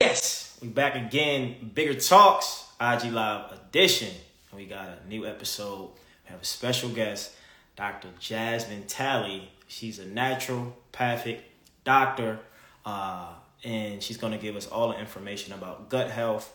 [0.00, 1.72] Yes, we back again.
[1.74, 4.14] Bigger Talks, IG Live edition.
[4.54, 5.90] We got a new episode.
[6.24, 7.32] We have a special guest,
[7.74, 8.06] Dr.
[8.20, 9.48] Jasmine Talei.
[9.66, 11.40] She's a naturopathic
[11.82, 12.38] doctor,
[12.86, 13.32] uh,
[13.64, 16.54] and she's going to give us all the information about gut health,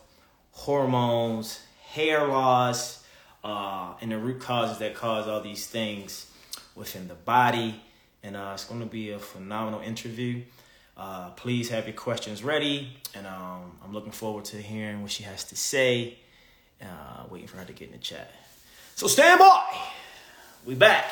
[0.52, 3.04] hormones, hair loss,
[3.44, 6.32] uh, and the root causes that cause all these things
[6.76, 7.82] within the body.
[8.24, 10.44] And uh, it's going to be a phenomenal interview.
[10.96, 15.24] Uh, please have your questions ready, and um, I'm looking forward to hearing what she
[15.24, 16.20] has to say.
[16.82, 18.30] Uh, waiting for her to get in the chat.
[18.96, 19.78] So stand by.
[20.66, 21.06] We back.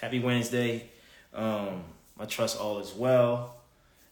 [0.00, 0.88] Happy Wednesday.
[1.34, 1.82] Um,
[2.18, 3.56] I trust all is well,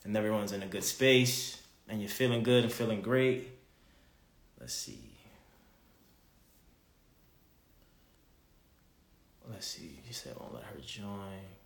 [0.05, 3.49] and everyone's in a good space, and you're feeling good and feeling great.
[4.59, 4.99] Let's see.
[9.49, 10.01] Let's see.
[10.07, 11.60] She said, "Won't let her join."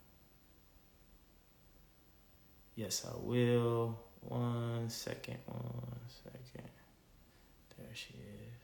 [2.76, 3.98] Yes, I will.
[4.20, 6.68] One second, one second.
[7.78, 8.54] There she is.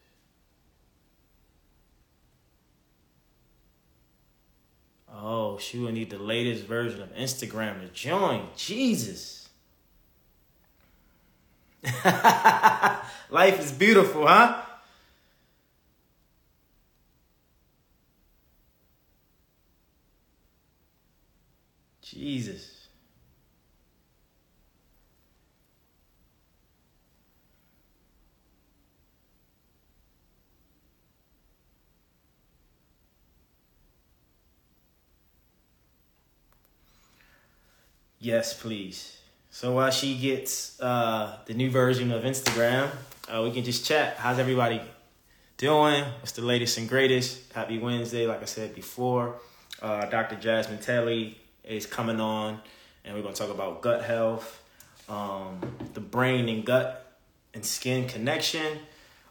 [5.13, 8.49] Oh, she will need the latest version of Instagram to join.
[8.57, 9.49] Jesus.
[13.31, 14.63] Life is beautiful, huh?
[22.03, 22.80] Jesus.
[38.23, 39.17] Yes, please.
[39.49, 42.91] So while she gets uh, the new version of Instagram,
[43.27, 44.19] uh, we can just chat.
[44.19, 44.83] How's everybody
[45.57, 46.05] doing?
[46.19, 47.51] What's the latest and greatest?
[47.55, 49.37] Happy Wednesday, like I said before.
[49.81, 50.37] Uh, Dr.
[50.37, 52.61] Jasmine Talei is coming on,
[53.07, 54.63] and we're going to talk about gut health,
[55.09, 55.59] um,
[55.95, 57.17] the brain and gut
[57.55, 58.81] and skin connection,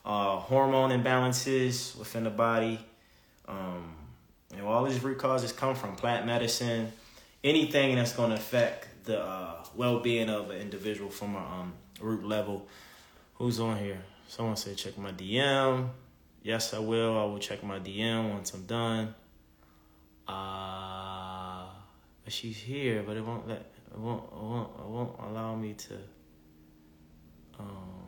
[0.03, 2.79] uh, hormone imbalances within the body.
[3.47, 3.93] Um,
[4.51, 6.91] and all these root causes come from plant medicine
[7.43, 12.23] anything that's going to affect the uh, well-being of an individual from a um, root
[12.25, 12.67] level.
[13.35, 14.01] Who's on here?
[14.27, 15.89] Someone said check my DM.
[16.43, 17.17] Yes, I will.
[17.17, 19.15] I will check my DM once I'm done.
[20.27, 21.65] Uh,
[22.27, 23.57] she's here, but it won't let
[23.91, 25.93] it won't it won't it won't allow me to.
[27.59, 28.05] Um,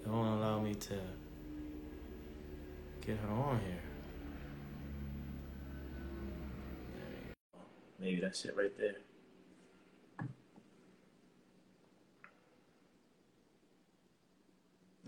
[0.00, 0.94] it won't allow me to
[3.04, 3.87] get her on here.
[7.98, 8.96] Maybe that's it right there.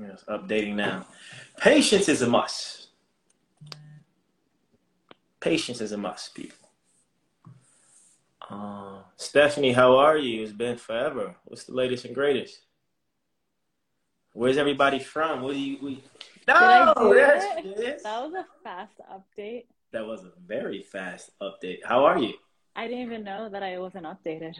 [0.01, 1.07] Yes, updating now.
[1.59, 2.89] Patience is a must.
[5.41, 6.57] Patience is a must, people.
[8.51, 10.43] Uh, Stephanie, how are you?
[10.43, 11.37] It's been forever.
[11.45, 12.61] What's the latest and greatest?
[14.33, 15.43] Where's everybody from?
[15.43, 15.79] What do you?
[15.83, 16.03] We...
[16.49, 16.97] No, that
[18.05, 19.67] was a fast update.
[19.93, 21.79] That was a very fast update.
[21.85, 22.35] How are you?
[22.77, 24.55] I didn't even know that I wasn't updated.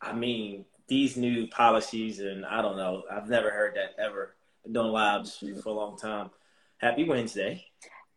[0.00, 3.02] I mean, these new policies, and I don't know.
[3.10, 4.34] I've never heard that ever.
[4.64, 6.30] Been doing labs for a long time.
[6.78, 7.64] Happy Wednesday.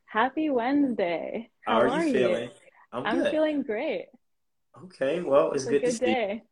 [0.05, 1.49] Happy Wednesday.
[1.61, 2.43] How, How are, you feeling?
[2.43, 2.49] You?
[2.91, 4.07] I'm, I'm feeling great.
[4.85, 6.05] Okay, well, it's, it's good, good to see.
[6.05, 6.43] Day.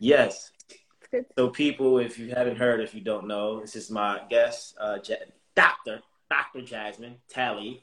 [0.00, 0.50] Yes.
[1.38, 4.98] So, people, if you haven't heard, if you don't know, this is my guest, uh,
[5.54, 7.80] Doctor Doctor Jasmine Talei.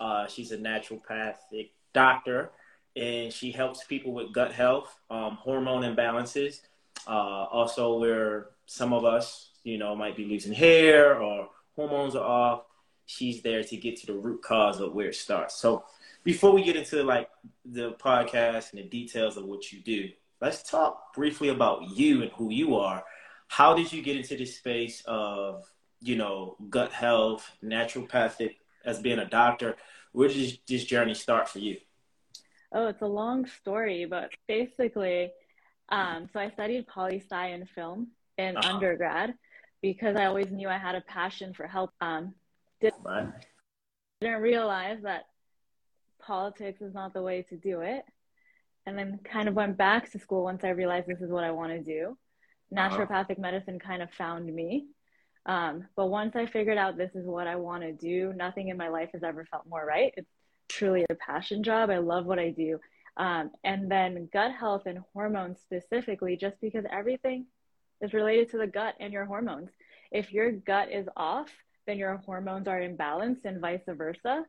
[0.00, 2.50] Uh, she's a naturopathic doctor
[2.96, 6.60] and she helps people with gut health, um, hormone imbalances.
[7.06, 12.24] Uh, also, where some of us, you know, might be losing hair or hormones are
[12.24, 12.62] off,
[13.06, 15.56] she's there to get to the root cause of where it starts.
[15.56, 15.84] So,
[16.24, 17.28] before we get into like
[17.64, 20.10] the podcast and the details of what you do,
[20.40, 23.02] let's talk briefly about you and who you are.
[23.48, 25.64] How did you get into this space of,
[26.00, 29.76] you know, gut health, naturopathic, as being a doctor?
[30.12, 31.78] Where did this journey start for you?
[32.74, 35.30] Oh, it's a long story, but basically,
[35.90, 38.74] um, so I studied poli sci and film in uh-huh.
[38.74, 39.34] undergrad
[39.82, 41.90] because I always knew I had a passion for health.
[42.00, 42.34] Um,
[42.80, 43.04] didn't,
[44.20, 45.24] didn't realize that
[46.20, 48.04] politics is not the way to do it.
[48.86, 51.50] And then kind of went back to school once I realized this is what I
[51.50, 52.16] want to do.
[52.76, 52.88] Uh-huh.
[52.88, 53.42] Naturopathic uh-huh.
[53.42, 54.86] medicine kind of found me.
[55.44, 58.76] Um, but once I figured out this is what I want to do, nothing in
[58.76, 60.12] my life has ever felt more right.
[60.16, 60.30] It's
[60.68, 61.90] truly a passion job.
[61.90, 62.78] I love what I do.
[63.16, 67.46] Um, and then gut health and hormones specifically, just because everything
[68.00, 69.70] is related to the gut and your hormones.
[70.10, 71.50] If your gut is off,
[71.86, 74.44] then your hormones are imbalanced and vice versa.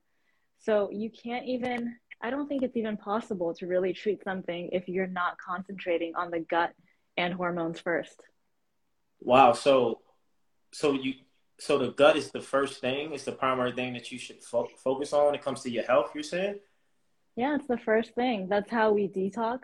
[0.59, 4.87] So you can't even, I don't think it's even possible to really treat something if
[4.87, 6.73] you're not concentrating on the gut
[7.17, 8.19] and hormones first.
[9.19, 9.53] Wow.
[9.53, 9.99] So,
[10.71, 11.13] so you,
[11.63, 13.13] so the gut is the first thing.
[13.13, 15.85] It's the primary thing that you should fo- focus on when it comes to your
[15.85, 16.11] health.
[16.13, 16.59] You're saying?
[17.37, 18.47] Yeah, it's the first thing.
[18.49, 19.61] That's how we detox.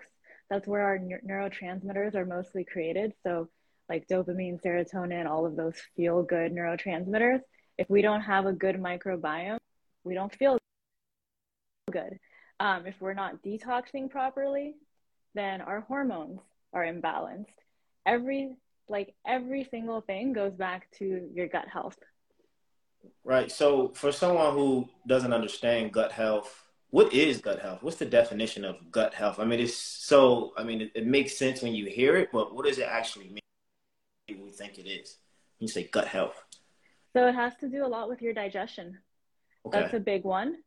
[0.49, 3.13] That's where our neurotransmitters are mostly created.
[3.23, 3.49] So,
[3.89, 7.41] like dopamine, serotonin, all of those feel good neurotransmitters.
[7.77, 9.59] If we don't have a good microbiome,
[10.05, 10.57] we don't feel
[11.91, 12.17] good.
[12.61, 14.75] Um, if we're not detoxing properly,
[15.35, 16.39] then our hormones
[16.71, 17.45] are imbalanced.
[18.05, 18.55] Every
[18.89, 21.97] like every single thing goes back to your gut health.
[23.24, 23.51] Right.
[23.51, 27.83] So for someone who doesn't understand gut health, what is gut health?
[27.83, 29.39] What's the definition of gut health?
[29.39, 32.56] I mean, it's so, I mean, it, it makes sense when you hear it, but
[32.56, 33.39] what does it actually mean?
[34.44, 35.18] We think it is.
[35.59, 36.35] When you say gut health.
[37.13, 38.97] So it has to do a lot with your digestion.
[39.65, 39.80] Okay.
[39.80, 40.57] That's a big one.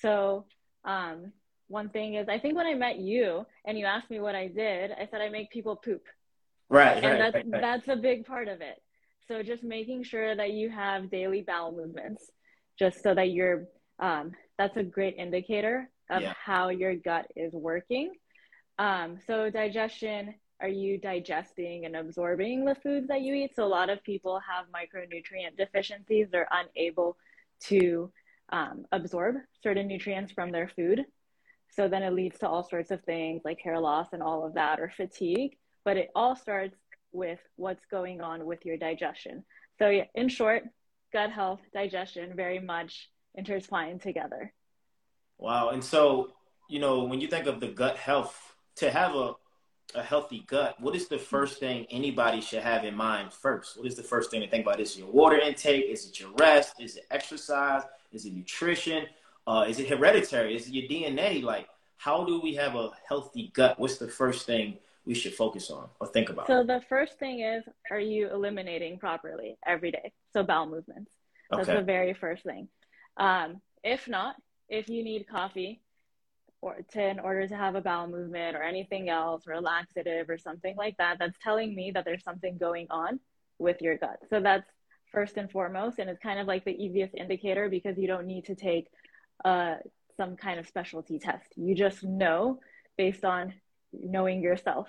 [0.00, 0.46] So,
[0.84, 1.32] um,
[1.68, 4.48] one thing is, I think when I met you and you asked me what I
[4.48, 6.02] did, I said I make people poop.
[6.68, 7.02] Right.
[7.02, 8.80] And right, that's, right, that's a big part of it.
[9.28, 12.30] So just making sure that you have daily bowel movements,
[12.78, 13.66] just so that you're,
[13.98, 16.34] um, that's a great indicator of yeah.
[16.42, 18.12] how your gut is working.
[18.78, 23.54] Um, so digestion, are you digesting and absorbing the foods that you eat?
[23.54, 26.28] So a lot of people have micronutrient deficiencies.
[26.30, 27.16] They're unable
[27.64, 28.10] to
[28.50, 31.04] um, absorb certain nutrients from their food.
[31.70, 34.54] So then it leads to all sorts of things like hair loss and all of
[34.54, 36.76] that or fatigue but it all starts
[37.12, 39.44] with what's going on with your digestion.
[39.78, 40.64] So, yeah, in short,
[41.12, 44.52] gut health, digestion very much intertwined together.
[45.38, 45.70] Wow.
[45.70, 46.32] And so,
[46.68, 49.34] you know, when you think of the gut health, to have a,
[49.94, 53.76] a healthy gut, what is the first thing anybody should have in mind first?
[53.76, 54.80] What is the first thing to think about?
[54.80, 55.86] Is it your water intake?
[55.90, 56.80] Is it your rest?
[56.80, 57.82] Is it exercise?
[58.12, 59.06] Is it nutrition?
[59.46, 60.54] Uh, is it hereditary?
[60.56, 61.42] Is it your DNA?
[61.42, 63.78] Like, how do we have a healthy gut?
[63.78, 66.46] What's the first thing we should focus on or think about?
[66.46, 70.12] So the first thing is, are you eliminating properly every day?
[70.32, 71.10] So bowel movements.
[71.50, 71.78] That's okay.
[71.78, 72.68] the very first thing.
[73.16, 74.36] Um, if not,
[74.68, 75.82] if you need coffee
[76.60, 80.38] or to, in order to have a bowel movement or anything else, or laxative or
[80.38, 83.18] something like that, that's telling me that there's something going on
[83.58, 84.18] with your gut.
[84.30, 84.68] So that's
[85.10, 88.44] first and foremost, and it's kind of like the easiest indicator because you don't need
[88.46, 88.86] to take
[89.44, 89.74] uh,
[90.16, 91.52] some kind of specialty test.
[91.56, 92.60] You just know
[92.96, 93.54] based on
[93.92, 94.88] knowing yourself.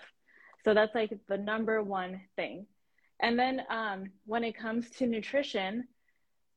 [0.63, 2.65] So that's like the number one thing.
[3.19, 5.85] And then um, when it comes to nutrition,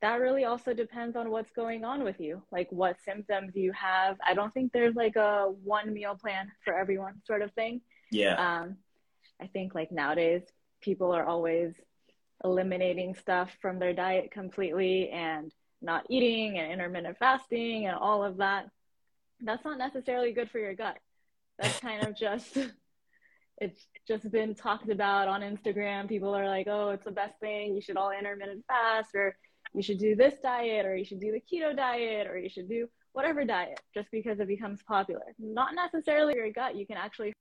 [0.03, 4.17] that really also depends on what's going on with you, like what symptoms you have.
[4.25, 7.81] I don't think there's like a one meal plan for everyone sort of thing.
[8.11, 8.35] Yeah.
[8.35, 8.77] Um,
[9.41, 10.43] I think like nowadays
[10.81, 11.75] people are always
[12.45, 15.53] eliminating stuff from their diet completely and
[15.83, 18.67] not eating and intermittent fasting and all of that.
[19.41, 20.99] That's not necessarily good for your gut
[21.59, 22.57] that's kind of just
[23.59, 26.09] it's just been talked about on Instagram.
[26.09, 27.75] People are like, "Oh, it's the best thing.
[27.75, 29.37] You should all intermittent fast, or
[29.75, 32.69] you should do this diet, or you should do the keto diet, or you should
[32.69, 36.77] do whatever diet." Just because it becomes popular, not necessarily your gut.
[36.77, 37.33] You can actually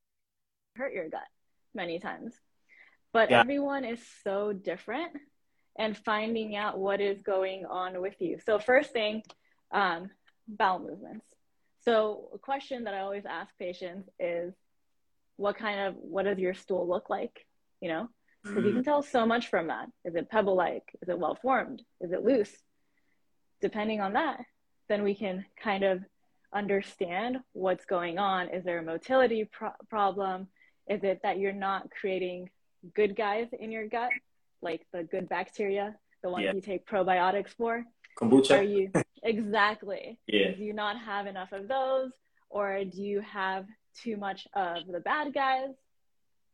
[0.75, 1.27] hurt your gut
[1.73, 2.33] many times,
[3.11, 3.41] but yeah.
[3.41, 5.11] everyone is so different,
[5.77, 8.39] and finding out what is going on with you.
[8.45, 9.23] So first thing,
[9.73, 10.09] um,
[10.47, 11.25] bowel movements.
[11.85, 14.53] So a question that I always ask patients is,
[15.37, 17.45] what kind of what does your stool look like?
[17.81, 18.09] You know,
[18.43, 18.67] because mm-hmm.
[18.67, 19.87] you can tell so much from that.
[20.03, 20.83] Is it pebble like?
[21.01, 21.81] Is it well formed?
[22.01, 22.51] Is it loose?
[23.61, 24.39] Depending on that,
[24.89, 26.03] then we can kind of
[26.53, 28.49] understand what's going on.
[28.49, 30.47] Is there a motility pro- problem?
[30.89, 32.49] Is it that you're not creating
[32.95, 34.11] good guys in your gut,
[34.61, 36.53] like the good bacteria, the ones yeah.
[36.53, 37.83] you take probiotics for?
[38.15, 38.59] Kombucha.
[38.59, 38.91] Are you
[39.23, 40.19] exactly?
[40.27, 40.51] Yeah.
[40.55, 42.11] Do you not have enough of those,
[42.49, 43.65] or do you have
[44.01, 45.69] too much of the bad guys,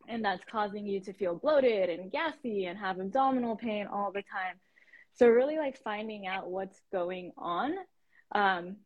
[0.08, 4.24] and that's causing you to feel bloated and gassy and have abdominal pain all the
[4.24, 4.60] time?
[5.14, 7.74] So really, like finding out what's going on
[8.34, 8.78] um,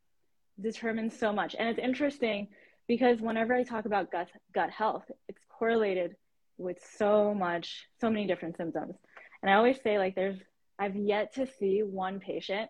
[0.59, 2.49] determines so much, and it's interesting
[2.87, 6.15] because whenever I talk about gut gut health, it's correlated
[6.57, 8.95] with so much, so many different symptoms.
[9.41, 10.39] And I always say like there's
[10.77, 12.69] I've yet to see one patient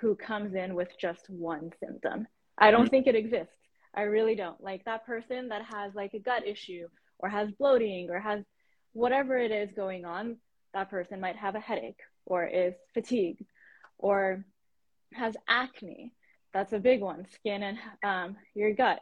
[0.00, 2.26] who comes in with just one symptom.
[2.56, 2.90] I don't mm-hmm.
[2.90, 3.54] think it exists.
[3.94, 4.62] I really don't.
[4.62, 8.42] Like that person that has like a gut issue or has bloating or has
[8.92, 10.36] whatever it is going on,
[10.72, 13.44] that person might have a headache or is fatigued
[13.98, 14.44] or
[15.12, 16.12] has acne.
[16.54, 19.00] That's a big one, skin and um, your gut,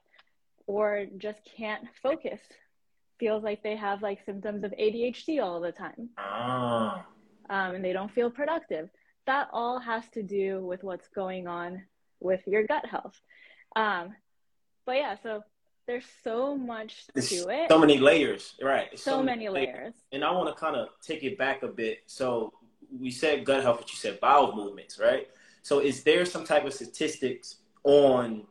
[0.67, 2.41] or just can't focus.
[3.19, 6.11] Feels like they have like symptoms of ADHD all the time.
[6.19, 7.07] Ah
[7.51, 8.89] um, and they don't feel productive.
[9.27, 11.83] That all has to do with what's going on
[12.21, 13.21] with your gut health.
[13.77, 14.15] Um,
[14.87, 15.43] but yeah, so
[15.87, 17.71] there's so much There's to it.
[17.71, 18.89] so many layers, right?
[18.93, 19.95] It's so, many layers.
[20.13, 22.01] And I want to kind of take it back a bit.
[22.07, 22.53] So
[22.97, 25.29] we said gut health, but you said bowel movements, right?
[25.63, 28.45] So is there some type of statistics on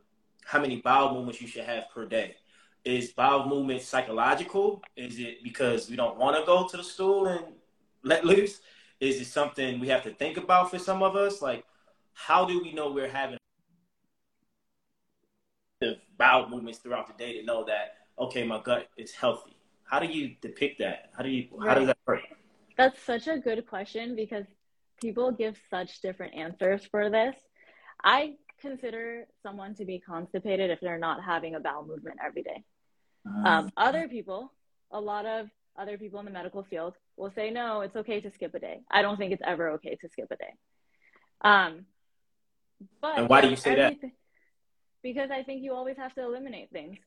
[0.44, 2.36] how many bowel movements you should have per day?
[2.84, 4.82] Is bowel movement psychological?
[4.96, 7.44] Is it because we don't want to go to the stool and
[8.02, 8.60] let loose?
[9.00, 11.40] Is it something we have to think about for some of us?
[11.40, 11.64] Like,
[12.14, 13.38] how do we know we're having
[16.16, 19.56] bowel movements throughout the day to know that okay, my gut is healthy?
[19.84, 21.10] How do you depict that?
[21.16, 22.20] How do you how does that work?
[22.76, 24.44] That's such a good question because
[25.00, 27.36] people give such different answers for this.
[28.02, 32.64] I consider someone to be constipated if they're not having a bowel movement every day.
[33.26, 34.52] Um, Um, other people,
[34.90, 38.30] a lot of other people in the medical field will say, no, it's okay to
[38.30, 38.80] skip a day.
[38.90, 40.54] I don't think it's ever okay to skip a day.
[41.42, 41.86] Um,
[43.00, 43.96] but And why do you say that?
[45.02, 46.98] Because I think you always have to eliminate things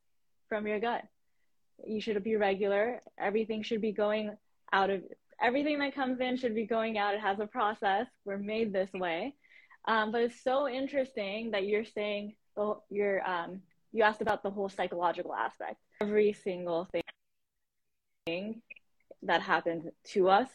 [0.50, 1.04] from your gut.
[1.86, 3.02] You should be regular.
[3.20, 4.32] Everything should be going
[4.72, 5.04] out of
[5.42, 7.14] everything that comes in should be going out.
[7.14, 8.08] It has a process.
[8.26, 9.36] We're made this way.
[9.88, 13.62] Um, but it's so interesting that you're saying the, you're um,
[13.92, 15.78] you asked about the whole psychological aspect.
[16.02, 17.01] Every single thing
[18.28, 20.48] that happens to us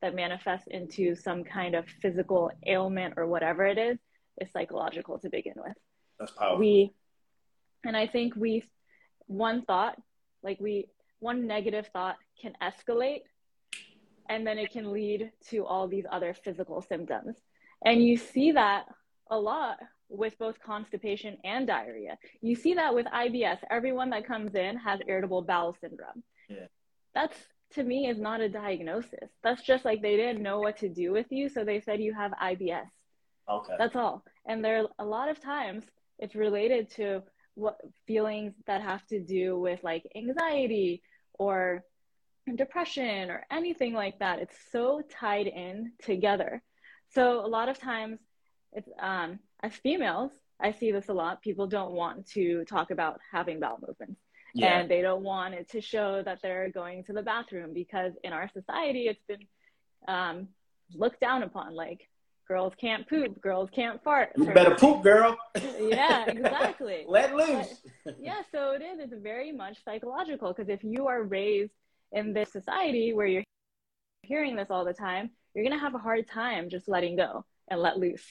[0.00, 3.98] that manifests into some kind of physical ailment or whatever it is
[4.40, 5.76] is psychological to begin with.
[6.18, 6.58] That's powerful.
[6.58, 6.92] We
[7.84, 8.64] and I think we
[9.26, 9.96] one thought
[10.42, 10.86] like we
[11.18, 13.22] one negative thought can escalate
[14.30, 17.36] and then it can lead to all these other physical symptoms.
[17.84, 18.86] And you see that
[19.30, 19.76] a lot
[20.08, 22.16] with both constipation and diarrhea.
[22.40, 23.58] You see that with IBS.
[23.70, 26.22] Everyone that comes in has irritable bowel syndrome.
[26.48, 26.66] Yeah.
[27.14, 27.36] That's
[27.74, 29.30] to me is not a diagnosis.
[29.42, 32.14] That's just like they didn't know what to do with you, so they said you
[32.14, 32.88] have IBS.
[33.48, 33.74] okay.
[33.78, 34.24] That's all.
[34.46, 35.84] And there are a lot of times
[36.18, 37.22] it's related to
[37.54, 41.02] what feelings that have to do with like anxiety
[41.34, 41.84] or
[42.56, 44.38] depression or anything like that.
[44.40, 46.62] It's so tied in together.
[47.10, 48.18] So a lot of times
[48.72, 51.42] it's um as females, I see this a lot.
[51.42, 54.20] People don't want to talk about having bowel movements.
[54.54, 54.80] Yeah.
[54.80, 58.32] And they don't want it to show that they're going to the bathroom because in
[58.32, 59.46] our society it's been
[60.08, 60.48] um,
[60.94, 62.08] looked down upon like
[62.48, 64.32] girls can't poop, girls can't fart.
[64.36, 65.38] you better poop, girl.
[65.80, 67.04] Yeah, exactly.
[67.08, 67.80] Let loose.
[68.18, 68.98] yeah, so it is.
[68.98, 71.72] It's very much psychological because if you are raised
[72.12, 73.44] in this society where you're
[74.22, 77.44] hearing this all the time, you're going to have a hard time just letting go
[77.68, 78.26] and let loose.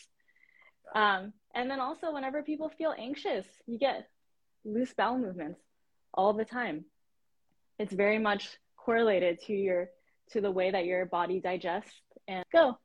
[0.93, 4.07] Um, and then also, whenever people feel anxious, you get
[4.65, 5.59] loose bowel movements
[6.13, 6.85] all the time.
[7.77, 9.89] It's very much correlated to your
[10.31, 12.77] to the way that your body digests and go.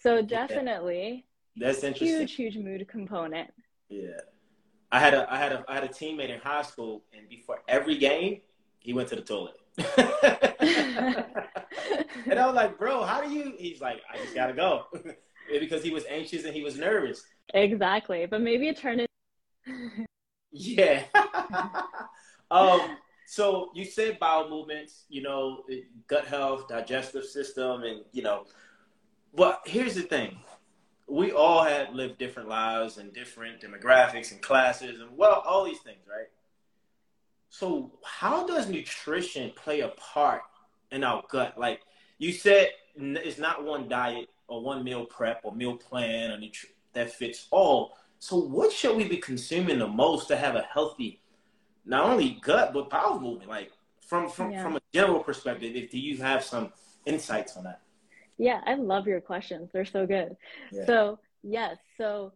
[0.00, 2.18] So definitely That's interesting.
[2.18, 3.50] huge, huge mood component.
[3.88, 4.20] Yeah.
[4.90, 7.62] I had a I had a I had a teammate in high school and before
[7.68, 8.40] every game
[8.78, 9.56] he went to the toilet.
[12.26, 14.84] and I was like, bro, how do you he's like, I just gotta go.
[15.60, 17.24] because he was anxious and he was nervous.
[17.54, 18.26] Exactly.
[18.26, 19.06] But maybe it turned
[20.50, 21.04] Yeah.
[22.50, 25.64] um, so you said bowel movements, you know,
[26.06, 28.44] gut health, digestive system, and you know,
[29.34, 30.38] but here's the thing.
[31.06, 35.80] We all had lived different lives and different demographics and classes and well, all these
[35.80, 36.28] things, right?
[37.50, 40.42] So how does nutrition play a part
[40.90, 41.58] in our gut?
[41.58, 41.80] Like
[42.18, 46.72] you said, it's not one diet or one meal prep or meal plan or nutri-
[46.92, 47.96] that fits all.
[48.18, 51.20] So what should we be consuming the most to have a healthy,
[51.84, 53.48] not only gut but bowel movement?
[53.48, 53.72] Like
[54.06, 54.62] from from Yeah.
[54.62, 56.72] from a general perspective, if do you have some
[57.06, 57.80] insights on that?
[58.36, 59.70] Yeah, I love your questions.
[59.72, 60.36] They're so good.
[60.70, 60.86] Yeah.
[60.86, 62.32] So, yes, so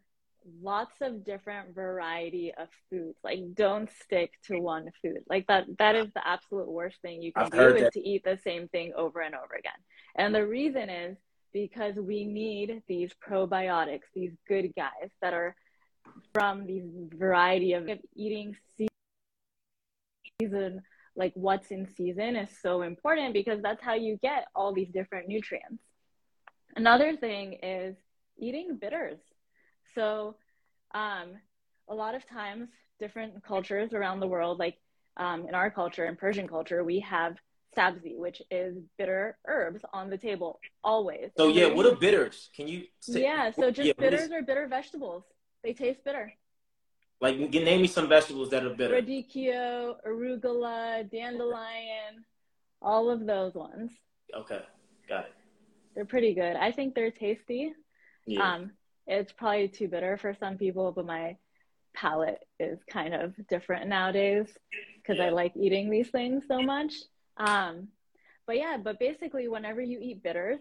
[0.61, 3.17] lots of different variety of foods.
[3.23, 5.19] Like don't stick to one food.
[5.29, 7.93] Like that that is the absolute worst thing you can I've do is that.
[7.93, 9.73] to eat the same thing over and over again.
[10.17, 11.17] And the reason is
[11.53, 15.55] because we need these probiotics, these good guys that are
[16.32, 18.56] from these variety of eating
[20.40, 20.82] season
[21.14, 25.28] like what's in season is so important because that's how you get all these different
[25.28, 25.82] nutrients.
[26.75, 27.97] Another thing is
[28.38, 29.18] eating bitters.
[29.94, 30.37] So,
[30.94, 31.32] um,
[31.88, 32.68] a lot of times,
[32.99, 34.78] different cultures around the world, like
[35.16, 37.37] um, in our culture, in Persian culture, we have
[37.76, 41.30] sabzi, which is bitter herbs on the table always.
[41.37, 42.49] So yeah, what are bitters?
[42.56, 45.25] Can you say, yeah, so just yeah, bitters is- are bitter vegetables.
[45.62, 46.33] They taste bitter.
[47.21, 48.95] like name me some vegetables that are bitter.
[48.95, 52.25] Radicchio, arugula, dandelion,
[52.81, 53.92] all of those ones.
[54.35, 54.61] Okay,
[55.09, 55.33] got it.
[55.95, 56.57] They're pretty good.
[56.57, 57.73] I think they're tasty.
[58.26, 58.54] Yeah.
[58.54, 58.73] Um,
[59.07, 61.37] it's probably too bitter for some people, but my
[61.95, 64.47] palate is kind of different nowadays
[64.97, 65.26] because yeah.
[65.26, 66.95] I like eating these things so much.
[67.37, 67.88] Um,
[68.47, 70.61] but yeah, but basically, whenever you eat bitters,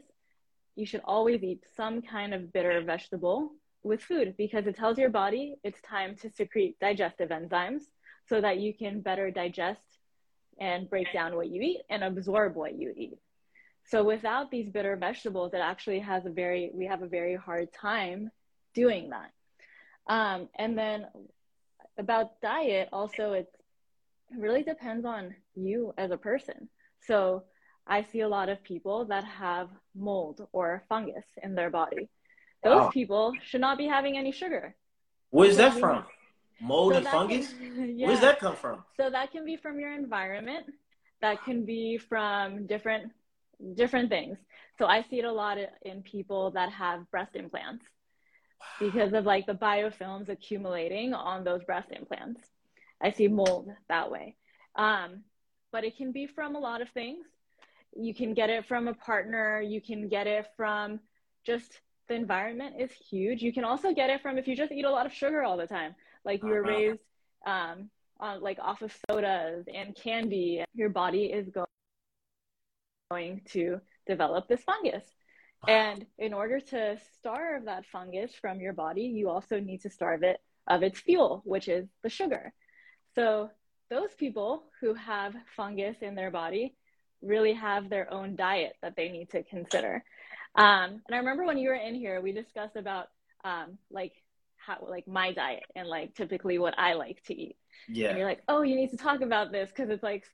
[0.76, 3.52] you should always eat some kind of bitter vegetable
[3.84, 7.84] with food because it tells your body it's time to secrete digestive enzymes
[8.28, 9.82] so that you can better digest
[10.60, 13.18] and break down what you eat and absorb what you eat.
[13.86, 17.74] So without these bitter vegetables, it actually has a very we have a very hard
[17.74, 18.30] time
[18.74, 19.32] doing that.
[20.08, 21.08] Um, and then
[21.98, 23.48] about diet, also it
[24.38, 26.70] really depends on you as a person.
[27.02, 27.44] So
[27.88, 32.10] I see a lot of people that have mold or fungus in their body.
[32.64, 32.90] Those wow.
[32.90, 34.76] people should not be having any sugar.
[35.30, 36.04] Where's that from?
[36.60, 37.54] Mold so and fungus?
[37.54, 38.08] Can, yeah.
[38.08, 38.84] Where does that come from?
[38.98, 40.68] So that can be from your environment.
[41.22, 43.12] That can be from different
[43.76, 44.38] different things.
[44.78, 47.86] So I see it a lot in people that have breast implants
[48.80, 52.42] because of like the biofilms accumulating on those breast implants.
[53.02, 54.36] I see mold that way.
[54.76, 55.24] Um,
[55.72, 57.26] but it can be from a lot of things.
[57.96, 61.00] You can get it from a partner, you can get it from
[61.46, 63.42] just the environment is huge.
[63.42, 65.56] You can also get it from if you just eat a lot of sugar all
[65.56, 66.78] the time, like you were uh-huh.
[66.78, 67.04] raised
[67.46, 67.90] um,
[68.20, 70.66] on like off of sodas and candy.
[70.74, 71.48] Your body is
[73.10, 75.06] going to develop this fungus.
[75.70, 80.24] And in order to starve that fungus from your body, you also need to starve
[80.24, 82.52] it of its fuel, which is the sugar.
[83.16, 83.52] So
[83.90, 86.76] those people who have fungus in their body
[87.22, 90.04] really have their own diet that they need to consider.
[90.56, 93.08] Um, and I remember when you were in here, we discussed about
[93.44, 94.14] um, like
[94.58, 97.56] how like my diet and like typically what I like to eat.
[97.88, 98.10] Yeah.
[98.10, 100.26] And you're like, oh, you need to talk about this because it's like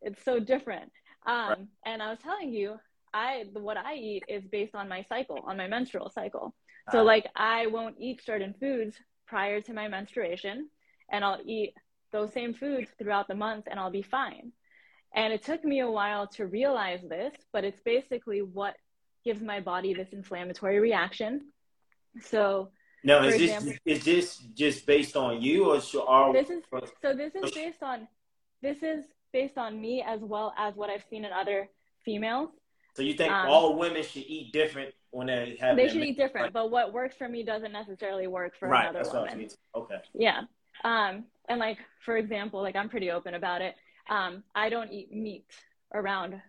[0.00, 0.90] it's so different.
[1.26, 1.58] Um, right.
[1.86, 2.76] And I was telling you,
[3.12, 6.54] I what I eat is based on my cycle, on my menstrual cycle.
[6.90, 10.68] So uh, like I won't eat certain foods prior to my menstruation,
[11.10, 11.74] and I'll eat
[12.12, 14.52] those same foods throughout the month, and I'll be fine.
[15.14, 18.74] And it took me a while to realize this, but it's basically what
[19.24, 21.48] gives my body this inflammatory reaction.
[22.20, 22.70] So
[23.02, 26.62] no, is example, this is this just based on you or so are this is
[27.02, 28.08] so this is based on
[28.62, 31.68] this is based on me as well as what I've seen in other
[32.04, 32.50] females.
[32.94, 36.16] So you think um, all women should eat different when they have they should eat
[36.16, 39.48] different, but what works for me doesn't necessarily work for right, another woman.
[39.74, 39.96] Okay.
[40.14, 40.42] Yeah.
[40.84, 43.74] Um, and like for example, like I'm pretty open about it.
[44.08, 45.46] Um, I don't eat meat
[45.92, 46.40] around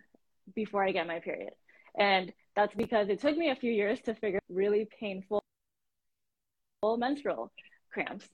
[0.54, 1.52] before I get my period.
[1.98, 5.42] And that's because it took me a few years to figure really painful
[6.98, 7.52] menstrual
[7.92, 8.26] cramps.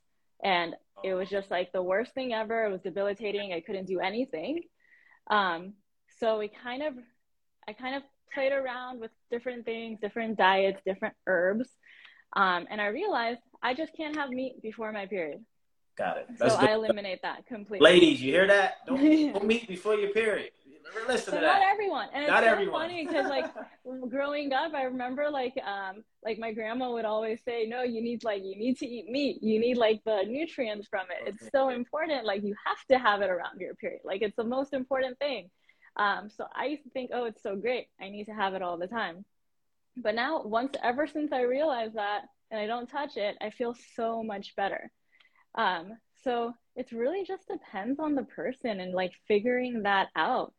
[0.45, 2.67] And it was just like the worst thing ever.
[2.67, 3.53] It was debilitating.
[3.53, 4.63] I couldn't do anything.
[5.29, 5.75] Um,
[6.19, 6.95] so we kind of,
[7.67, 11.69] I kind of played around with different things, different diets, different herbs.
[12.35, 15.45] Um, and I realized I just can't have meat before my period.
[15.97, 16.27] Got it.
[16.39, 16.71] That's so good.
[16.71, 17.85] I eliminate that completely.
[17.85, 18.87] Ladies, you hear that?
[18.87, 19.01] Don't,
[19.33, 20.51] don't meat before your period
[21.07, 21.61] listen so to that.
[21.61, 22.81] Not everyone, and not it's so everyone.
[22.83, 23.47] funny because like
[24.09, 28.25] growing up, I remember like um like my grandma would always say, no, you need
[28.25, 29.43] like you need to eat meat.
[29.43, 31.29] You need like the nutrients from it.
[31.29, 32.25] It's so important.
[32.25, 34.01] Like you have to have it around your period.
[34.05, 35.51] Like it's the most important thing.
[35.97, 37.87] Um, so I used to think, oh, it's so great.
[38.01, 39.25] I need to have it all the time.
[39.97, 43.75] But now, once ever since I realized that, and I don't touch it, I feel
[43.95, 44.91] so much better.
[45.55, 50.55] Um, so it really just depends on the person and like figuring that out.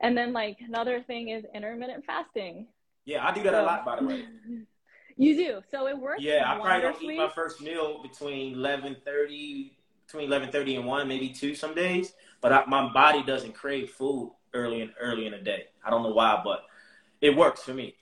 [0.00, 2.66] And then like another thing is intermittent fasting.
[3.04, 4.24] Yeah, I do that so, a lot by the way.
[5.16, 5.60] You do.
[5.70, 6.22] So it works.
[6.22, 9.76] Yeah, I probably don't eat my first meal between eleven thirty
[10.06, 12.14] between eleven thirty and one, maybe two some days.
[12.40, 15.66] But I, my body doesn't crave food early and early in the day.
[15.84, 16.64] I don't know why, but
[17.20, 17.94] it works for me.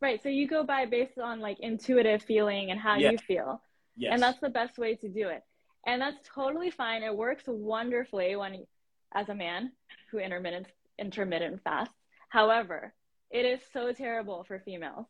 [0.00, 0.22] Right.
[0.22, 3.62] So you go by based on like intuitive feeling and how you feel.
[3.96, 4.12] Yes.
[4.12, 5.42] And that's the best way to do it.
[5.86, 7.02] And that's totally fine.
[7.02, 8.66] It works wonderfully when
[9.14, 9.72] as a man
[10.10, 10.66] who intermittent
[10.98, 11.94] intermittent fasts.
[12.28, 12.94] However,
[13.30, 15.06] it is so terrible for females.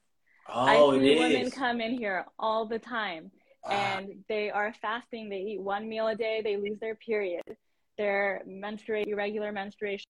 [0.48, 3.31] Oh, I see women come in here all the time
[3.64, 3.70] ah.
[3.70, 5.29] and they are fasting.
[5.29, 6.40] They eat one meal a day.
[6.42, 7.42] They lose their period.
[7.96, 10.07] They're menstruate irregular menstruation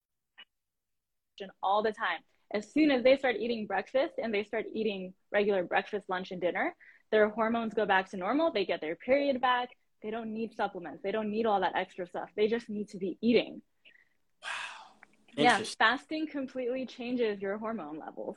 [1.62, 2.20] all the time.
[2.52, 6.40] As soon as they start eating breakfast and they start eating regular breakfast, lunch, and
[6.40, 6.74] dinner,
[7.10, 8.52] their hormones go back to normal.
[8.52, 9.70] They get their period back.
[10.02, 11.02] They don't need supplements.
[11.02, 12.30] They don't need all that extra stuff.
[12.36, 13.62] They just need to be eating.
[15.42, 18.36] Yeah, fasting completely changes your hormone levels.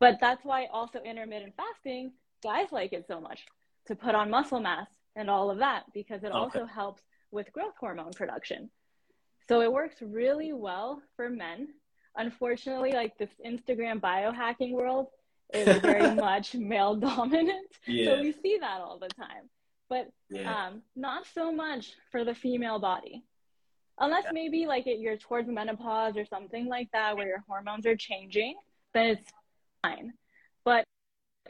[0.00, 3.44] But that's why also intermittent fasting, guys like it so much
[3.86, 6.36] to put on muscle mass and all of that because it okay.
[6.36, 8.70] also helps with growth hormone production.
[9.48, 11.68] So it works really well for men.
[12.16, 15.08] Unfortunately, like this Instagram biohacking world
[15.52, 17.68] is very much male dominant.
[17.86, 18.16] Yeah.
[18.16, 19.48] So we see that all the time.
[19.88, 20.66] but yeah.
[20.66, 23.24] um, not so much for the female body.
[24.00, 24.32] Unless yeah.
[24.32, 28.54] maybe like it, you're towards menopause or something like that where your hormones are changing,
[28.94, 29.30] then it's
[29.82, 30.12] fine.
[30.64, 30.84] But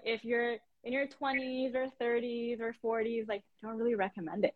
[0.02, 4.54] if you're in your 20s or 30s or 40s, like, don't really recommend it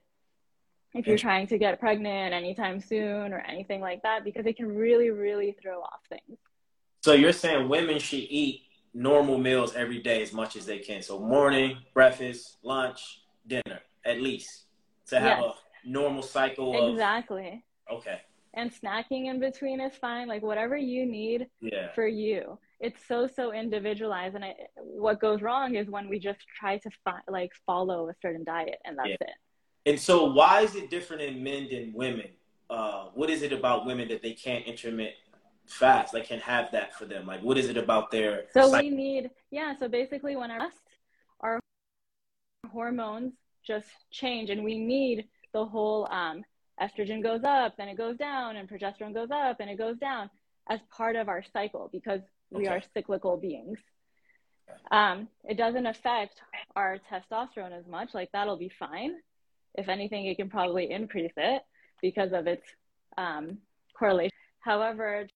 [0.94, 4.74] if you're trying to get pregnant anytime soon or anything like that because it can
[4.74, 6.38] really, really throw off things.
[7.02, 8.62] So you're saying women should eat
[8.94, 11.02] normal meals every day as much as they can.
[11.02, 14.64] So morning, breakfast, lunch, dinner, at least
[15.08, 15.54] to have yes.
[15.84, 16.88] a normal cycle.
[16.88, 16.92] Of...
[16.92, 17.64] Exactly.
[17.90, 18.20] Okay.
[18.54, 20.28] And snacking in between is fine.
[20.28, 21.92] Like whatever you need yeah.
[21.94, 22.58] for you.
[22.80, 26.90] It's so so individualized, and I, what goes wrong is when we just try to
[27.04, 29.16] fi- like follow a certain diet, and that's yeah.
[29.20, 29.30] it.
[29.86, 32.28] And so, why is it different in men than women?
[32.68, 35.16] Uh, what is it about women that they can't intermittent
[35.66, 36.12] fast?
[36.12, 37.26] Like, can have that for them?
[37.26, 38.44] Like, what is it about their?
[38.52, 38.80] So cycle?
[38.80, 39.74] we need, yeah.
[39.78, 40.68] So basically, when our
[41.40, 41.60] our
[42.70, 43.32] hormones
[43.66, 46.42] just change, and we need the whole um,
[46.80, 50.30] estrogen goes up, then it goes down, and progesterone goes up, and it goes down
[50.68, 52.76] as part of our cycle because we okay.
[52.76, 53.78] are cyclical beings.
[54.90, 56.40] Um, it doesn't affect
[56.76, 58.10] our testosterone as much.
[58.14, 59.16] Like that'll be fine
[59.74, 61.62] if anything, it can probably increase it
[62.00, 62.66] because of its
[63.16, 63.58] um,
[63.98, 64.36] correlation.
[64.60, 65.26] However,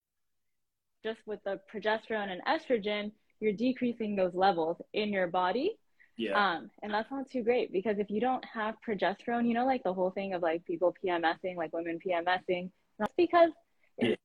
[1.02, 5.78] just with the progesterone and estrogen, you're decreasing those levels in your body.
[6.16, 6.32] Yeah.
[6.32, 9.82] Um, and that's not too great because if you don't have progesterone, you know, like
[9.82, 13.50] the whole thing of like people PMSing, like women PMSing, that's because
[13.98, 14.10] yeah.
[14.10, 14.18] if,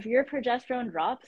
[0.00, 1.26] if your progesterone drops,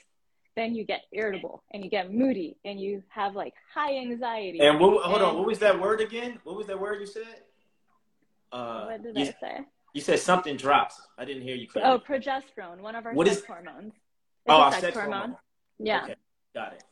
[0.57, 4.61] then you get irritable and you get moody and you have like high anxiety.
[4.61, 6.39] And what, hold and, on, what was that word again?
[6.45, 7.43] What was that word you said?
[8.51, 9.61] Uh, what did you, I say?
[9.93, 11.01] You said something drops.
[11.19, 11.91] I didn't hear you clearly.
[11.91, 13.45] Oh, progesterone, one of our what sex is...
[13.45, 13.93] hormones.
[13.93, 13.95] It's
[14.49, 15.19] oh, sex, sex hormone.
[15.19, 15.37] hormone.
[15.79, 16.05] Yeah.
[16.05, 16.15] Okay.
[16.55, 16.85] Got it.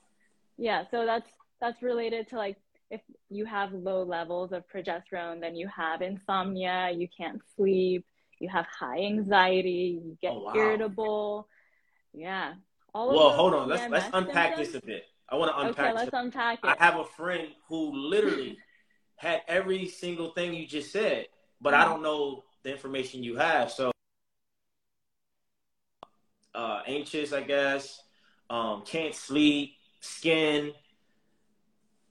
[0.59, 1.29] Yeah, so that's
[1.61, 2.57] that's related to like
[2.91, 8.05] if you have low levels of progesterone, then you have insomnia, you can't sleep,
[8.39, 10.53] you have high anxiety, you get oh, wow.
[10.55, 11.49] irritable.
[12.13, 12.55] Yeah.
[12.95, 13.69] All well, hold on.
[13.69, 14.73] Let's let's unpack symptoms.
[14.73, 15.05] this a bit.
[15.29, 15.87] I want to unpack.
[15.87, 16.67] Okay, let's unpack it.
[16.67, 18.59] I have a friend who literally
[19.17, 21.27] had every single thing you just said,
[21.61, 23.71] but I don't know the information you have.
[23.71, 23.91] So
[26.55, 28.01] uh, anxious, I guess.
[28.49, 30.73] Um, can't sleep, skin.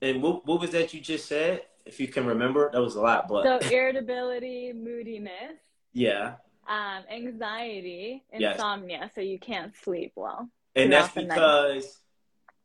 [0.05, 1.63] And what, what was that you just said?
[1.83, 3.27] If you can remember, that was a lot.
[3.27, 5.57] But so irritability, moodiness.
[5.93, 6.35] Yeah.
[6.67, 9.11] Um, anxiety, insomnia, yes.
[9.15, 10.47] so you can't sleep well.
[10.75, 11.99] And that's because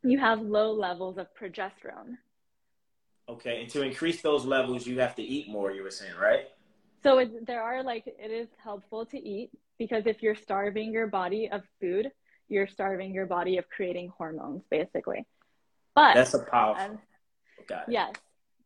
[0.03, 2.17] you have low levels of progesterone.
[3.27, 5.71] Okay, and to increase those levels, you have to eat more.
[5.71, 6.49] You were saying, right?
[7.01, 9.49] So it, there are like it is helpful to eat
[9.79, 12.11] because if you're starving your body of food,
[12.49, 15.25] you're starving your body of creating hormones, basically.
[15.95, 16.85] But that's a powerful.
[16.85, 16.99] Um,
[17.87, 18.13] yes,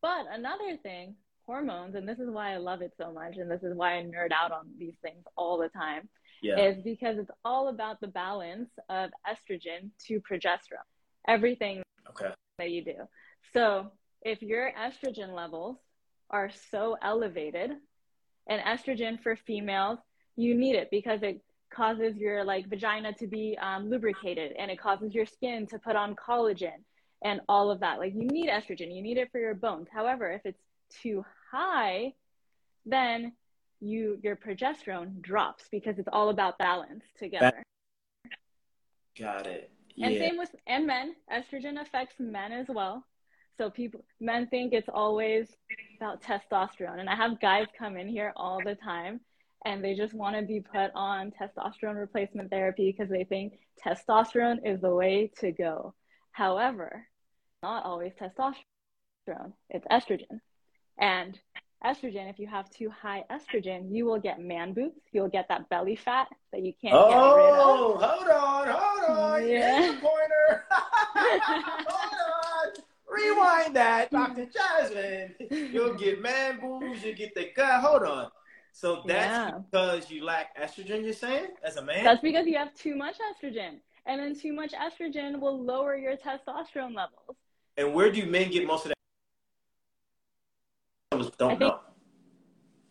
[0.01, 1.15] but another thing,
[1.45, 4.03] hormones, and this is why I love it so much, and this is why I
[4.03, 6.09] nerd out on these things all the time.
[6.41, 6.59] Yeah.
[6.59, 10.85] Is because it's all about the balance of estrogen to progesterone.
[11.27, 12.33] Everything okay.
[12.59, 12.95] that you do.
[13.53, 13.91] So
[14.21, 15.77] if your estrogen levels
[16.29, 17.71] are so elevated,
[18.47, 19.99] and estrogen for females,
[20.35, 21.41] you need it because it
[21.73, 25.95] causes your like vagina to be um, lubricated and it causes your skin to put
[25.95, 26.83] on collagen
[27.25, 27.97] and all of that.
[27.99, 29.87] Like you need estrogen, you need it for your bones.
[29.91, 30.61] However, if it's
[31.01, 32.13] too high,
[32.85, 33.33] then
[33.81, 37.63] you your progesterone drops because it's all about balance together.
[39.19, 39.71] Got it.
[39.95, 40.07] Yeah.
[40.07, 41.15] And same with and men.
[41.33, 43.03] Estrogen affects men as well.
[43.57, 45.47] So people, men think it's always
[45.97, 49.21] about testosterone, and I have guys come in here all the time,
[49.63, 54.59] and they just want to be put on testosterone replacement therapy because they think testosterone
[54.65, 55.93] is the way to go.
[56.33, 57.07] However,
[57.63, 60.39] not always testosterone; it's estrogen,
[60.97, 61.39] and
[61.85, 65.01] estrogen, if you have too high estrogen, you will get man boobs.
[65.11, 67.59] You'll get that belly fat that you can't oh, get rid of.
[67.59, 69.47] Oh, hold on, hold on.
[69.47, 69.95] Yeah.
[70.01, 70.65] pointer.
[70.71, 72.13] hold
[72.45, 72.83] on.
[73.07, 74.45] Rewind that, Dr.
[74.45, 75.35] Jasmine.
[75.71, 77.81] You'll get man boobs, you get the gut.
[77.81, 78.29] Hold on.
[78.71, 79.59] So that's yeah.
[79.71, 82.03] because you lack estrogen, you're saying, as a man?
[82.03, 83.77] That's because you have too much estrogen.
[84.05, 87.37] And then too much estrogen will lower your testosterone levels.
[87.77, 88.95] And where do men get most of that?
[91.11, 91.79] I don't know.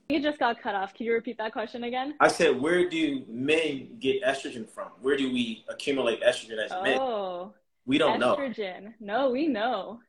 [0.09, 0.93] You just got cut off.
[0.95, 2.15] Can you repeat that question again?
[2.21, 4.89] I said, where do men get estrogen from?
[5.01, 6.83] Where do we accumulate estrogen as oh.
[6.83, 7.53] men?
[7.87, 8.21] We don't estrogen.
[8.21, 8.37] know.
[8.37, 8.95] Estrogen.
[9.01, 10.01] No, we know.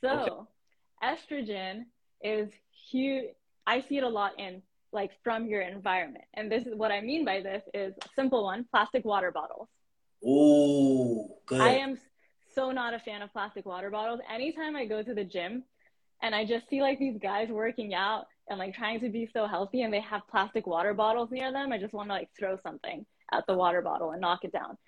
[0.00, 0.46] So,
[1.02, 1.16] okay.
[1.16, 1.84] estrogen
[2.22, 2.50] is
[2.90, 3.26] huge.
[3.66, 4.62] I see it a lot in
[4.92, 6.24] like from your environment.
[6.34, 9.68] And this is what I mean by this is a simple one, plastic water bottles.
[10.24, 11.60] Ooh, good.
[11.60, 11.98] I am
[12.56, 14.20] so not a fan of plastic water bottles.
[14.32, 15.62] Anytime I go to the gym
[16.22, 19.46] and I just see like these guys working out and like trying to be so
[19.46, 22.56] healthy and they have plastic water bottles near them, I just want to like throw
[22.62, 24.78] something at the water bottle and knock it down.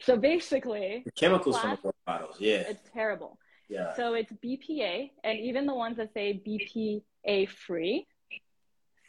[0.00, 3.38] So basically, the chemicals from the water bottles, yeah, it's terrible.
[3.68, 3.94] Yeah.
[3.94, 8.06] So it's BPA, and even the ones that say BPA free,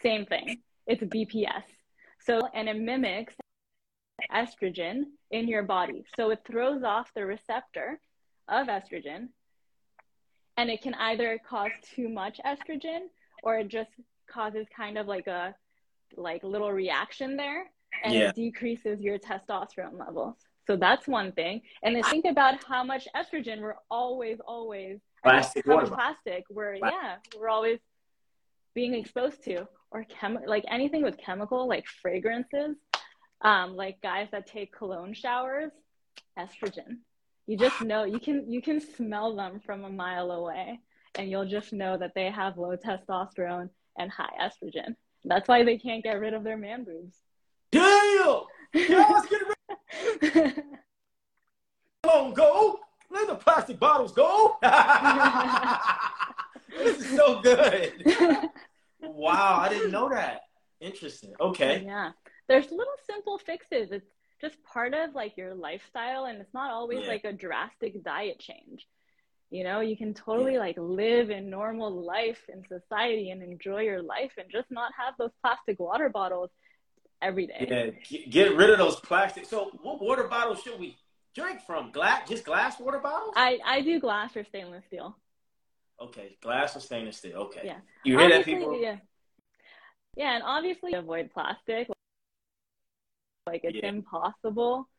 [0.03, 0.61] same thing.
[0.85, 1.63] It's BPS.
[2.19, 3.33] So and it mimics
[4.33, 6.03] estrogen in your body.
[6.15, 7.99] So it throws off the receptor
[8.47, 9.29] of estrogen,
[10.57, 13.07] and it can either cause too much estrogen
[13.43, 13.89] or it just
[14.29, 15.55] causes kind of like a
[16.15, 17.65] like little reaction there
[18.03, 18.29] and yeah.
[18.29, 20.35] it decreases your testosterone levels.
[20.67, 21.61] So that's one thing.
[21.83, 27.01] And then think about how much estrogen we're always, always plastic, plastic we're plastic.
[27.01, 27.79] yeah, we're always
[28.73, 32.75] being exposed to, or chem like anything with chemical, like fragrances,
[33.41, 35.71] um, like guys that take cologne showers,
[36.37, 36.99] estrogen.
[37.47, 40.79] You just know you can you can smell them from a mile away,
[41.15, 44.95] and you'll just know that they have low testosterone and high estrogen.
[45.23, 47.17] That's why they can't get rid of their man boobs.
[47.71, 48.41] Damn!
[48.73, 49.41] Y'all get
[52.05, 52.79] Long go.
[53.11, 54.57] Let the plastic bottles go.
[56.77, 57.93] this is so good.
[59.01, 60.41] wow, I didn't know that.
[60.81, 61.33] Interesting.
[61.39, 61.83] Okay.
[61.85, 62.11] Yeah.
[62.47, 63.89] There's little simple fixes.
[63.91, 64.09] It's
[64.41, 67.07] just part of like your lifestyle and it's not always yeah.
[67.07, 68.87] like a drastic diet change.
[69.49, 70.59] You know, you can totally yeah.
[70.59, 75.13] like live a normal life in society and enjoy your life and just not have
[75.17, 76.49] those plastic water bottles
[77.21, 77.93] every day.
[78.09, 79.45] Yeah, get rid of those plastic.
[79.45, 80.97] So, what water bottles should we
[81.35, 81.91] drink from?
[81.91, 83.33] Glass, just glass water bottles?
[83.35, 85.17] I I do glass or stainless steel.
[86.01, 87.37] Okay, glass or stainless steel.
[87.37, 87.61] Okay.
[87.63, 87.77] Yeah.
[88.03, 88.81] You hear obviously, that, people?
[88.81, 88.97] Yeah.
[90.17, 91.87] Yeah, and obviously avoid plastic.
[93.45, 93.89] Like it's yeah.
[93.89, 94.89] impossible.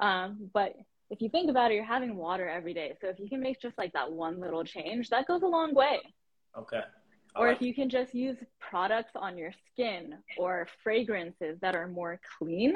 [0.00, 0.74] Um, but
[1.10, 2.94] if you think about it, you're having water every day.
[3.00, 5.74] So if you can make just like that one little change, that goes a long
[5.74, 6.00] way.
[6.58, 6.80] Okay
[7.36, 12.20] or if you can just use products on your skin or fragrances that are more
[12.38, 12.74] clean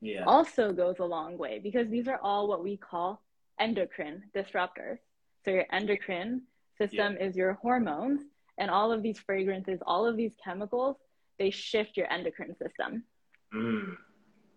[0.00, 0.24] yeah.
[0.26, 3.22] also goes a long way because these are all what we call
[3.58, 4.98] endocrine disruptors
[5.44, 6.42] so your endocrine
[6.78, 7.26] system yeah.
[7.26, 8.22] is your hormones
[8.58, 10.96] and all of these fragrances all of these chemicals
[11.38, 13.04] they shift your endocrine system
[13.54, 13.94] mm.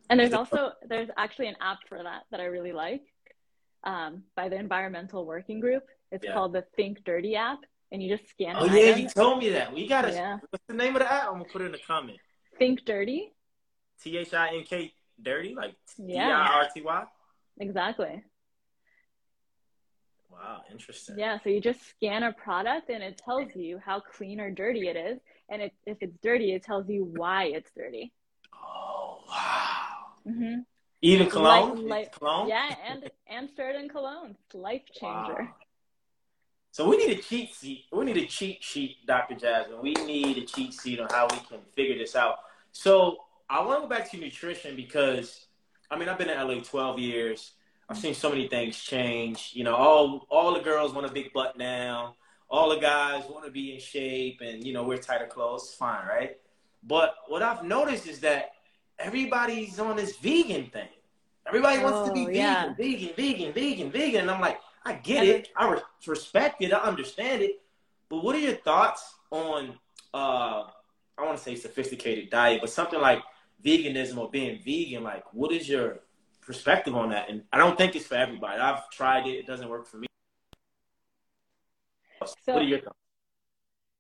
[0.10, 3.02] And there's also there's actually an app for that that i really like
[3.86, 6.34] um, by the environmental working group it's yeah.
[6.34, 7.60] called the think dirty app
[7.94, 8.56] and you just scan.
[8.58, 9.72] Oh yeah, you told me that.
[9.72, 10.12] We gotta.
[10.12, 10.40] Yeah.
[10.50, 11.28] What's the name of the app?
[11.28, 12.18] I'm gonna put it in the comment.
[12.58, 13.32] Think Dirty.
[14.04, 17.04] T H I N K Dirty, like D I R T Y.
[17.60, 18.24] Exactly.
[20.32, 21.20] Wow, interesting.
[21.20, 24.88] Yeah, so you just scan a product and it tells you how clean or dirty
[24.88, 28.12] it is, and it, if it's dirty, it tells you why it's dirty.
[30.28, 30.60] Mm-hmm.
[31.02, 31.88] Even cologne.
[31.88, 32.48] Life, cologne.
[32.48, 35.44] Yeah, and and certain colognes, life changer.
[35.44, 35.56] Wow.
[36.72, 37.86] So we need a cheat sheet.
[37.92, 39.36] We need a cheat sheet, Dr.
[39.36, 39.82] Jasmine.
[39.82, 42.38] We need a cheat sheet on how we can figure this out.
[42.72, 43.18] So
[43.50, 45.46] I want to go back to nutrition because
[45.92, 47.52] I mean I've been in LA 12 years.
[47.90, 49.52] I've seen so many things change.
[49.54, 52.16] You know, all all the girls want a big butt now.
[52.50, 55.76] All the guys want to be in shape and you know wear tighter clothes.
[55.78, 56.38] Fine, right?
[56.82, 58.53] But what I've noticed is that
[59.04, 60.88] everybody's on this vegan thing.
[61.48, 64.22] Everybody wants oh, to be oh, vegan, vegan, vegan, vegan, vegan.
[64.22, 65.50] And I'm like, I get it.
[65.56, 66.74] I re- respect it.
[66.74, 67.62] I understand it.
[68.10, 69.74] But what are your thoughts on,
[70.14, 70.64] uh,
[71.18, 73.20] I want to say sophisticated diet, but something like
[73.64, 75.04] veganism or being vegan?
[75.04, 76.00] Like, what is your
[76.42, 77.30] perspective on that?
[77.30, 78.60] And I don't think it's for everybody.
[78.60, 79.32] I've tried it.
[79.32, 80.08] It doesn't work for me.
[82.46, 82.98] So, what are your thoughts?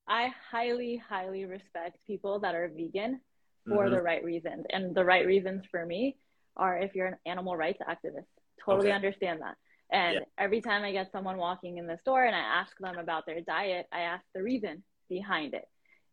[0.08, 3.20] I highly, highly respect people that are vegan
[3.68, 3.96] for mm-hmm.
[3.96, 4.66] the right reasons.
[4.70, 6.18] And the right reasons for me
[6.58, 8.28] are if you're an animal rights activist.
[8.64, 8.96] Totally okay.
[8.96, 9.56] understand that.
[9.92, 10.20] And yeah.
[10.38, 13.42] every time I get someone walking in the store and I ask them about their
[13.42, 15.66] diet, I ask the reason behind it.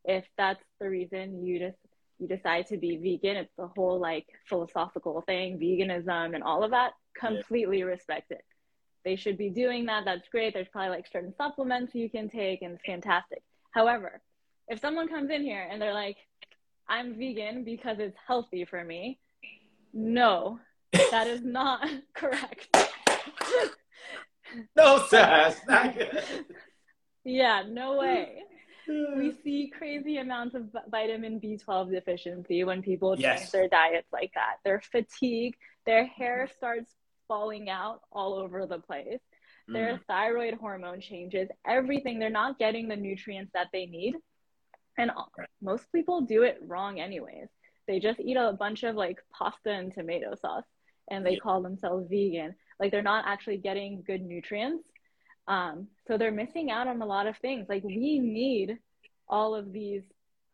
[0.05, 1.79] If that's the reason you just
[2.19, 6.73] you decide to be vegan, it's the whole like philosophical thing, veganism and all of
[6.73, 7.85] that, completely yeah.
[7.85, 8.45] respect it.
[9.05, 10.05] They should be doing that.
[10.05, 10.53] That's great.
[10.53, 13.43] There's probably like certain supplements you can take and it's fantastic.
[13.71, 14.21] However,
[14.69, 16.19] if someone comes in here and they're like,
[16.91, 19.21] I'm vegan because it's healthy for me,
[19.93, 20.59] no,
[20.93, 22.77] that is not correct.
[24.77, 26.25] no, Sass, not good.
[27.25, 28.43] Yeah, no way.
[28.89, 33.41] we see crazy amounts of vitamin B12 deficiency when people yes.
[33.41, 34.57] change their diets like that.
[34.65, 36.93] They're fatigued, their hair starts
[37.29, 39.21] falling out all over the place.
[39.69, 39.75] Mm.
[39.75, 42.19] Their thyroid hormone changes, everything.
[42.19, 44.17] They're not getting the nutrients that they need.
[45.01, 45.11] And
[45.63, 47.49] most people do it wrong, anyways.
[47.87, 50.65] They just eat a bunch of like pasta and tomato sauce
[51.09, 51.39] and they yeah.
[51.43, 54.85] call themselves vegan like they're not actually getting good nutrients
[55.49, 58.79] um, so they're missing out on a lot of things like we need
[59.29, 60.05] all of these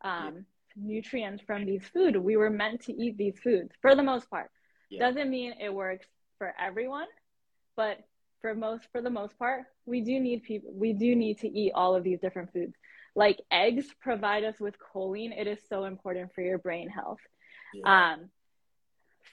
[0.01, 2.15] um, nutrients from these food.
[2.15, 4.49] We were meant to eat these foods for the most part.
[4.89, 4.99] Yeah.
[4.99, 6.07] Doesn't mean it works
[6.37, 7.07] for everyone,
[7.75, 7.99] but
[8.41, 11.73] for most for the most part, we do need people we do need to eat
[11.75, 12.73] all of these different foods.
[13.17, 15.35] Like eggs provide us with choline.
[15.35, 17.17] It is so important for your brain health.
[17.73, 18.13] Yeah.
[18.13, 18.29] Um,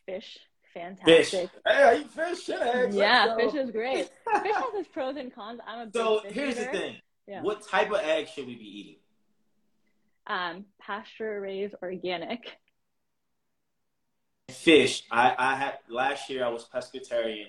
[0.07, 0.38] fish,
[0.73, 1.27] fantastic.
[1.27, 1.51] Fish.
[1.66, 2.49] Hey, I eat fish.
[2.49, 2.97] Eggs.
[2.97, 4.09] Yeah, fish is great.
[4.42, 5.61] fish has its pros and cons.
[5.68, 6.64] I'm a big so here's eater.
[6.73, 6.97] the thing.
[7.29, 7.42] Yeah.
[7.42, 8.97] What type of egg should we be eating?
[10.29, 12.57] Um, pasture raised organic.
[14.51, 15.03] Fish.
[15.11, 17.49] I I had last year I was pescatarian,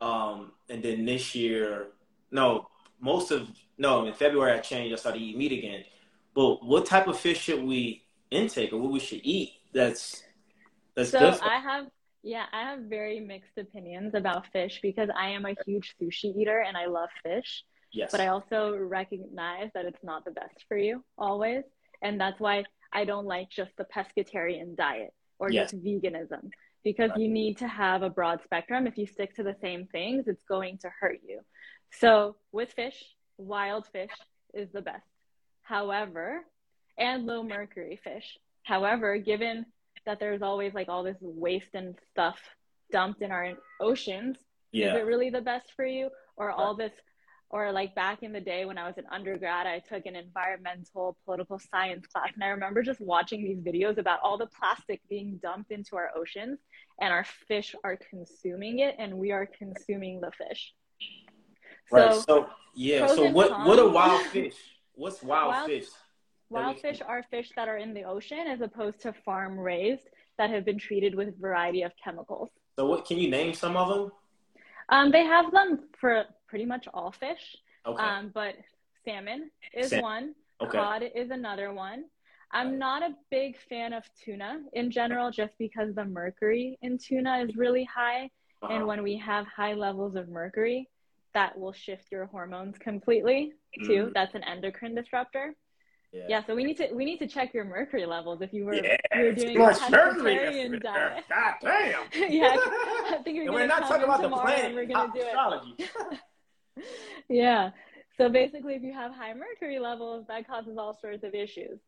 [0.00, 1.88] um, and then this year,
[2.30, 2.68] no,
[3.02, 4.94] most of no in February I changed.
[4.94, 5.84] I started eating meat again.
[6.34, 9.50] But what type of fish should we intake, or what we should eat?
[9.74, 10.22] That's
[10.94, 11.40] that's so good.
[11.42, 11.86] I have
[12.22, 16.60] yeah, I have very mixed opinions about fish because I am a huge sushi eater
[16.60, 17.64] and I love fish.
[17.92, 18.10] Yes.
[18.10, 21.64] But I also recognize that it's not the best for you always.
[22.00, 25.72] And that's why I don't like just the pescatarian diet or yes.
[25.72, 26.50] just veganism
[26.84, 27.20] because right.
[27.20, 28.86] you need to have a broad spectrum.
[28.86, 31.40] If you stick to the same things, it's going to hurt you.
[31.92, 33.02] So with fish,
[33.38, 34.10] wild fish
[34.54, 35.06] is the best.
[35.62, 36.44] However,
[36.98, 38.36] and low mercury fish.
[38.64, 39.66] However, given
[40.06, 42.38] that there's always like all this waste and stuff
[42.90, 44.36] dumped in our oceans,
[44.72, 44.88] yeah.
[44.88, 46.10] is it really the best for you?
[46.36, 46.92] Or all this
[47.52, 51.18] or like back in the day when I was an undergrad, I took an environmental
[51.26, 52.30] political science class.
[52.34, 56.10] And I remember just watching these videos about all the plastic being dumped into our
[56.16, 56.58] oceans
[56.98, 60.72] and our fish are consuming it and we are consuming the fish.
[61.90, 62.14] Right.
[62.14, 63.06] So, so yeah.
[63.06, 64.54] So what, cons, what are wild fish?
[64.94, 65.86] What's wild, wild fish?
[66.50, 70.50] Wild fish are fish that are in the ocean as opposed to farm raised that
[70.50, 72.50] have been treated with a variety of chemicals.
[72.76, 74.12] So what can you name some of them?
[74.88, 77.56] Um, they have them for pretty much all fish.
[77.86, 78.02] Okay.
[78.02, 78.54] Um, but
[79.04, 80.34] salmon is Sam- one.
[80.62, 80.78] Okay.
[80.78, 82.04] Cod is another one.
[82.52, 87.38] I'm not a big fan of tuna in general, just because the mercury in tuna
[87.38, 88.30] is really high.
[88.62, 88.74] Uh-huh.
[88.74, 90.88] And when we have high levels of mercury,
[91.34, 93.52] that will shift your hormones completely
[93.84, 94.06] too.
[94.08, 94.12] Mm.
[94.14, 95.54] That's an endocrine disruptor.
[96.12, 96.24] Yeah.
[96.28, 96.46] yeah.
[96.46, 98.96] so we need to we need to check your mercury levels if you were yeah,
[99.16, 101.24] you were doing a pescatarian diet.
[101.28, 102.04] God damn.
[102.30, 104.74] yeah, I think you're we're not talking about the planet.
[104.74, 105.22] We're gonna do
[105.78, 106.84] it.
[107.28, 107.70] yeah.
[108.18, 111.80] So basically, if you have high mercury levels, that causes all sorts of issues.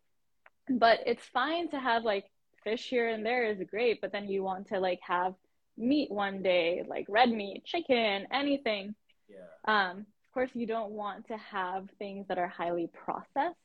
[0.70, 2.24] But it's fine to have like
[2.64, 5.34] fish here and there is great, but then you want to like have
[5.76, 8.94] meat one day, like red meat, chicken, anything.
[9.28, 9.36] Yeah.
[9.66, 13.56] Um, of course, you don't want to have things that are highly processed.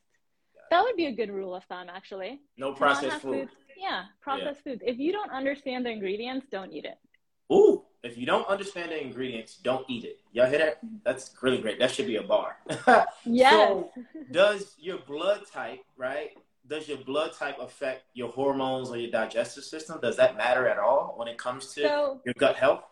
[0.70, 2.40] That would be a good rule of thumb, actually.
[2.56, 3.48] No processed food.
[3.48, 3.52] Foods.
[3.76, 4.72] Yeah, processed yeah.
[4.72, 4.82] foods.
[4.86, 6.98] If you don't understand the ingredients, don't eat it.
[7.52, 10.20] Ooh, if you don't understand the ingredients, don't eat it.
[10.32, 10.78] Y'all hear that?
[11.04, 11.78] That's really great.
[11.78, 12.56] That should be a bar.
[13.24, 13.52] yes.
[13.52, 13.90] So,
[14.30, 16.30] does your blood type, right?
[16.68, 19.98] Does your blood type affect your hormones or your digestive system?
[20.00, 22.84] Does that matter at all when it comes to so, your gut health?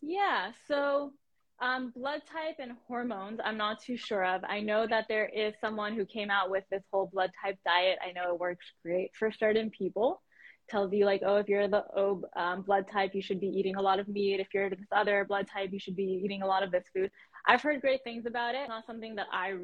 [0.00, 0.52] Yeah.
[0.68, 1.12] So,
[1.62, 4.42] um, blood type and hormones, I'm not too sure of.
[4.44, 7.98] I know that there is someone who came out with this whole blood type diet.
[8.06, 10.20] I know it works great for certain people
[10.68, 13.76] tells you like, oh, if you're the O um, blood type, you should be eating
[13.76, 14.40] a lot of meat.
[14.40, 17.10] If you're this other blood type, you should be eating a lot of this food.
[17.46, 18.60] I've heard great things about it.
[18.60, 19.54] It's not something that I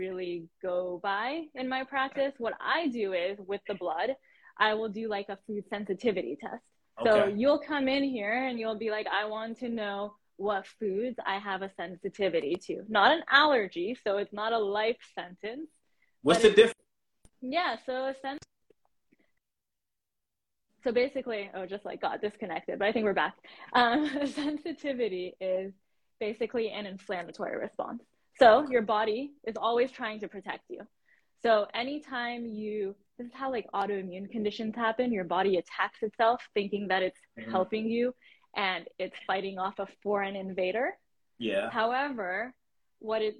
[0.00, 2.32] really go by in my practice.
[2.38, 4.10] What I do is with the blood,
[4.58, 6.62] I will do like a food sensitivity test.
[7.00, 7.10] Okay.
[7.10, 11.18] So you'll come in here and you'll be like, I want to know what foods
[11.24, 12.82] I have a sensitivity to.
[12.88, 15.68] Not an allergy, so it's not a life sentence.
[16.22, 16.74] What's the difference?
[17.42, 18.48] Yeah, so a sentence
[20.84, 23.34] so basically, oh, just like got disconnected, but I think we're back.
[23.72, 25.72] Um, sensitivity is
[26.20, 28.02] basically an inflammatory response.
[28.38, 30.80] So your body is always trying to protect you.
[31.42, 35.12] So anytime you, this is how like autoimmune conditions happen.
[35.12, 37.50] Your body attacks itself, thinking that it's mm-hmm.
[37.50, 38.14] helping you,
[38.58, 40.90] and it's fighting off a foreign invader.
[41.38, 41.70] Yeah.
[41.70, 42.52] However,
[42.98, 43.36] what it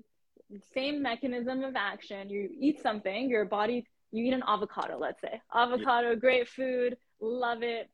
[0.72, 2.30] same mechanism of action.
[2.30, 3.86] You eat something, your body.
[4.12, 5.42] You eat an avocado, let's say.
[5.54, 6.14] Avocado, yeah.
[6.14, 7.90] great food love it.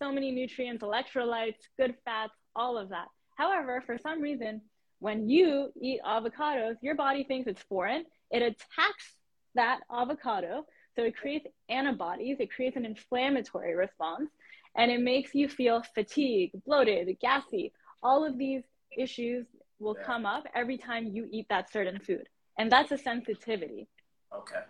[0.00, 3.06] So many nutrients, electrolytes, good fats, all of that.
[3.36, 4.62] However, for some reason,
[4.98, 8.04] when you eat avocados, your body thinks it's foreign.
[8.30, 9.14] It attacks
[9.54, 10.64] that avocado.
[10.96, 14.28] So it creates antibodies, it creates an inflammatory response,
[14.76, 17.72] and it makes you feel fatigued, bloated, gassy.
[18.02, 18.62] All of these
[18.96, 19.46] issues
[19.78, 20.06] will yeah.
[20.06, 22.28] come up every time you eat that certain food.
[22.58, 23.88] And that's a sensitivity.
[24.34, 24.60] Okay.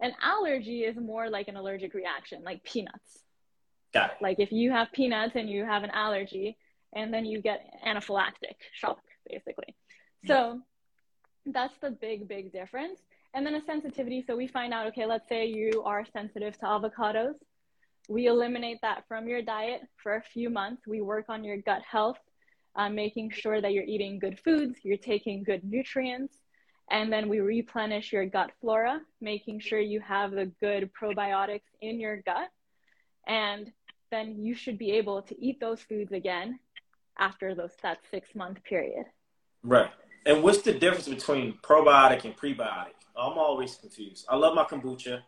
[0.00, 3.24] An allergy is more like an allergic reaction, like peanuts.
[3.92, 4.16] Got it.
[4.20, 6.56] Like if you have peanuts and you have an allergy,
[6.96, 9.74] and then you get anaphylactic shock, basically.
[10.26, 10.60] So
[11.46, 13.00] that's the big, big difference.
[13.34, 14.24] and then a sensitivity.
[14.26, 17.34] So we find out, okay, let's say you are sensitive to avocados.
[18.08, 20.86] We eliminate that from your diet for a few months.
[20.86, 22.18] We work on your gut health,
[22.76, 26.34] uh, making sure that you're eating good foods, you're taking good nutrients,
[26.90, 31.98] and then we replenish your gut flora, making sure you have the good probiotics in
[31.98, 32.48] your gut.
[33.26, 33.72] And
[34.10, 36.58] then you should be able to eat those foods again
[37.18, 39.06] after those that six month period.
[39.62, 39.90] Right.
[40.26, 42.94] And what's the difference between probiotic and prebiotic?
[43.16, 44.26] I'm always confused.
[44.28, 45.22] I love my kombucha,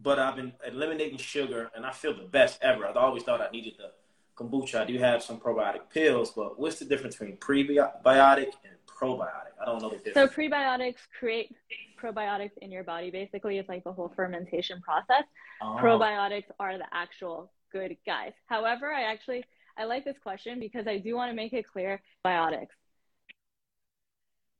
[0.00, 2.86] but I've been eliminating sugar and I feel the best ever.
[2.86, 3.92] I've always thought I needed the
[4.36, 4.80] kombucha.
[4.80, 9.52] I do have some probiotic pills, but what's the difference between prebiotic and probiotic?
[9.60, 10.14] I don't know the difference.
[10.14, 11.54] So prebiotics create
[12.00, 13.10] probiotics in your body.
[13.10, 15.24] Basically, it's like the whole fermentation process.
[15.62, 15.78] Oh.
[15.80, 18.32] Probiotics are the actual good guys.
[18.46, 19.44] However, I actually
[19.76, 22.68] I like this question because I do want to make it clear biotics.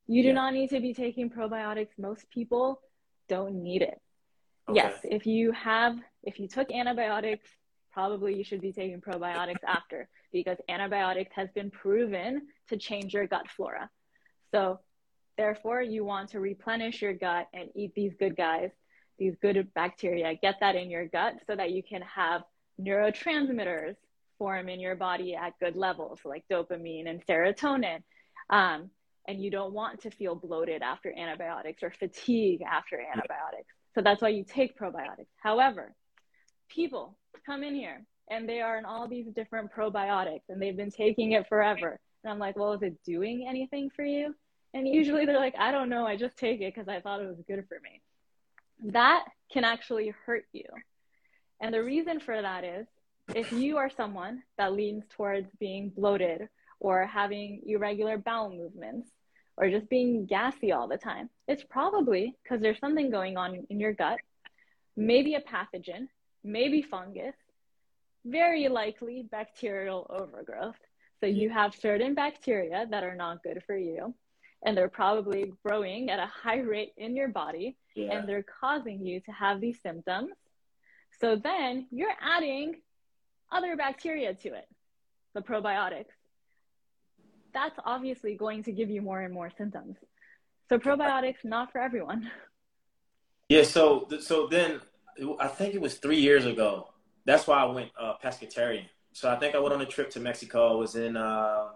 [0.06, 0.34] You do yeah.
[0.34, 1.90] not need to be taking probiotics.
[1.98, 2.80] Most people
[3.28, 4.00] don't need it.
[4.68, 4.76] Okay.
[4.76, 7.48] Yes, if you have if you took antibiotics,
[7.92, 13.26] probably you should be taking probiotics after because antibiotics has been proven to change your
[13.26, 13.88] gut flora.
[14.52, 14.80] So
[15.36, 18.70] therefore you want to replenish your gut and eat these good guys,
[19.18, 22.42] these good bacteria, get that in your gut so that you can have
[22.80, 23.96] neurotransmitters
[24.38, 28.02] form in your body at good levels, like dopamine and serotonin.
[28.50, 28.90] Um,
[29.26, 33.72] and you don't want to feel bloated after antibiotics or fatigue after antibiotics.
[33.94, 35.28] So that's why you take probiotics.
[35.40, 35.94] However,
[36.68, 37.16] people
[37.46, 41.32] come in here and they are in all these different probiotics and they've been taking
[41.32, 42.00] it forever.
[42.22, 44.34] And I'm like, well, is it doing anything for you?
[44.72, 47.28] And usually they're like, I don't know, I just take it because I thought it
[47.28, 48.02] was good for me.
[48.92, 50.64] That can actually hurt you.
[51.60, 52.86] And the reason for that is
[53.34, 56.48] if you are someone that leans towards being bloated
[56.80, 59.08] or having irregular bowel movements
[59.56, 63.80] or just being gassy all the time, it's probably because there's something going on in
[63.80, 64.18] your gut,
[64.96, 66.08] maybe a pathogen,
[66.42, 67.34] maybe fungus,
[68.24, 70.78] very likely bacterial overgrowth.
[71.20, 74.14] So you have certain bacteria that are not good for you,
[74.64, 78.12] and they're probably growing at a high rate in your body, yeah.
[78.12, 80.32] and they're causing you to have these symptoms.
[81.20, 82.76] So then you're adding
[83.52, 84.66] other bacteria to it,
[85.34, 86.06] the probiotics.
[87.54, 89.96] That's obviously going to give you more and more symptoms.
[90.68, 92.30] So probiotics, not for everyone.
[93.48, 93.62] Yeah.
[93.62, 94.80] So so then
[95.38, 96.88] I think it was three years ago.
[97.24, 98.86] That's why I went uh, pescatarian.
[99.12, 100.72] So I think I went on a trip to Mexico.
[100.72, 101.68] I was in uh,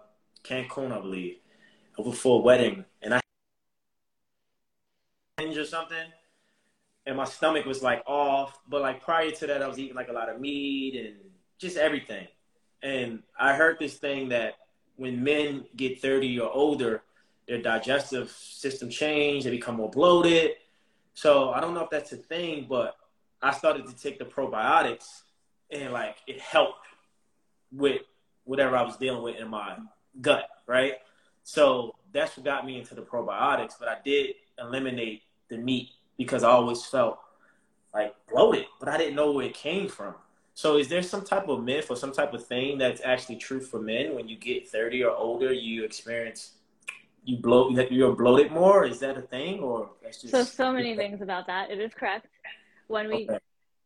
[0.43, 1.37] Cancun, I believe,
[2.13, 3.21] for a wedding, and I
[5.39, 6.11] or something,
[7.05, 8.59] and my stomach was like off.
[8.67, 11.15] But like prior to that, I was eating like a lot of meat and
[11.57, 12.27] just everything.
[12.83, 14.55] And I heard this thing that
[14.99, 17.03] when men get 30 or older,
[17.47, 20.51] their digestive system change, they become more bloated.
[21.13, 22.97] So I don't know if that's a thing, but
[23.41, 25.21] I started to take the probiotics
[25.71, 26.85] and like it helped
[27.71, 28.01] with
[28.43, 29.77] whatever I was dealing with in my
[30.19, 30.95] gut, right?
[31.43, 36.43] So that's what got me into the probiotics, but I did eliminate the meat because
[36.43, 37.19] I always felt
[37.93, 40.15] like bloated, but I didn't know where it came from.
[40.59, 43.61] So is there some type of myth or some type of thing that's actually true
[43.61, 46.55] for men when you get 30 or older, you experience
[47.23, 48.83] you bloat you're bloated more?
[48.83, 51.71] Is that a thing or just So so many things about that.
[51.71, 52.27] It is correct.
[52.87, 53.39] When we okay.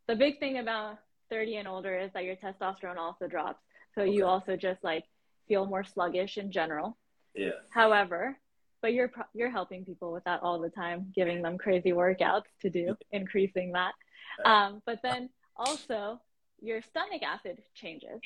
[0.07, 0.97] the big thing about
[1.29, 3.61] 30 and older is that your testosterone also drops.
[3.93, 4.11] So okay.
[4.11, 5.03] you also just like
[5.47, 6.97] feel more sluggish in general.
[7.35, 7.51] Yeah.
[7.69, 8.35] However,
[8.81, 12.71] but you're you're helping people with that all the time, giving them crazy workouts to
[12.71, 13.93] do, increasing that.
[14.43, 16.19] Um, but then also
[16.63, 18.19] your stomach acid changes.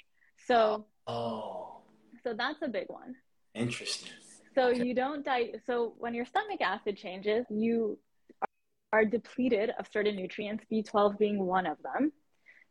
[0.46, 1.82] So oh,
[2.24, 3.16] so that's a big one.
[3.54, 4.12] Interesting.
[4.56, 4.86] So okay.
[4.86, 5.54] you don't die.
[5.66, 7.98] So when your stomach acid changes, you
[8.94, 12.12] are depleted of certain nutrients, B12 being one of them.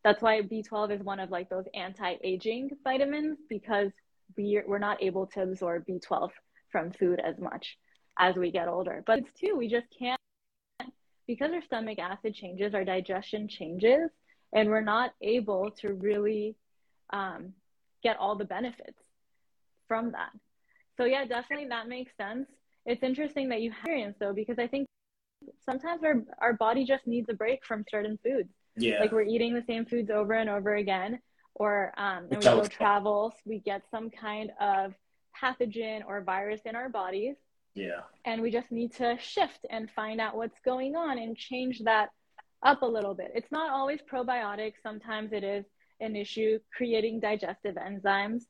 [0.02, 3.90] That's why B12 is one of like those anti-aging vitamins because
[4.36, 6.30] we're, we're not able to absorb B12
[6.70, 7.76] from food as much
[8.18, 9.02] as we get older.
[9.06, 10.20] But it's too we just can't
[11.26, 14.10] because our stomach acid changes, our digestion changes,
[14.52, 16.56] and we're not able to really
[17.10, 17.52] um,
[18.02, 19.02] get all the benefits
[19.88, 20.30] from that.
[20.96, 22.48] So yeah, definitely that makes sense.
[22.84, 24.86] It's interesting that you have experience though, because I think
[25.64, 28.48] sometimes our, our body just needs a break from certain foods.
[28.76, 29.00] Yeah.
[29.00, 31.20] Like we're eating the same foods over and over again,
[31.54, 34.94] or um, and we go travels, we get some kind of
[35.42, 37.36] pathogen or virus in our bodies.
[37.74, 38.00] Yeah.
[38.24, 42.10] And we just need to shift and find out what's going on and change that
[42.62, 43.32] up a little bit.
[43.34, 44.74] It's not always probiotics.
[44.82, 45.64] Sometimes it is
[46.00, 48.42] an issue creating digestive enzymes.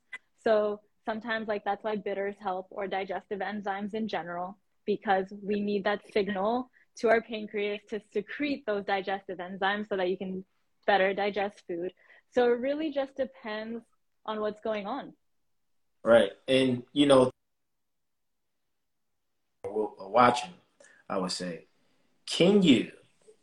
[0.43, 5.83] So sometimes like that's why bitters help or digestive enzymes in general because we need
[5.83, 10.43] that signal to our pancreas to secrete those digestive enzymes so that you can
[10.85, 11.91] better digest food.
[12.31, 13.83] So it really just depends
[14.25, 15.13] on what's going on.
[16.03, 16.31] Right.
[16.47, 17.31] And, you know,
[19.65, 20.53] watching,
[21.09, 21.67] I would say,
[22.25, 22.91] can you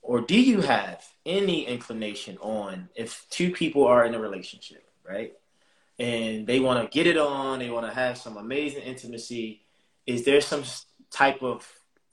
[0.05, 5.33] or do you have any inclination on if two people are in a relationship, right?
[5.99, 9.63] And they want to get it on, they want to have some amazing intimacy.
[10.07, 10.63] Is there some
[11.11, 11.67] type of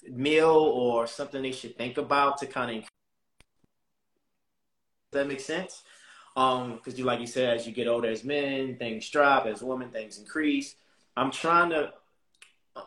[0.09, 2.89] meal or something they should think about to kind of
[5.11, 5.83] that makes sense?
[6.37, 9.61] Um, because you like you said, as you get older as men, things drop, as
[9.61, 10.75] women, things increase.
[11.17, 11.91] I'm trying to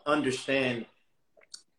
[0.07, 0.87] understand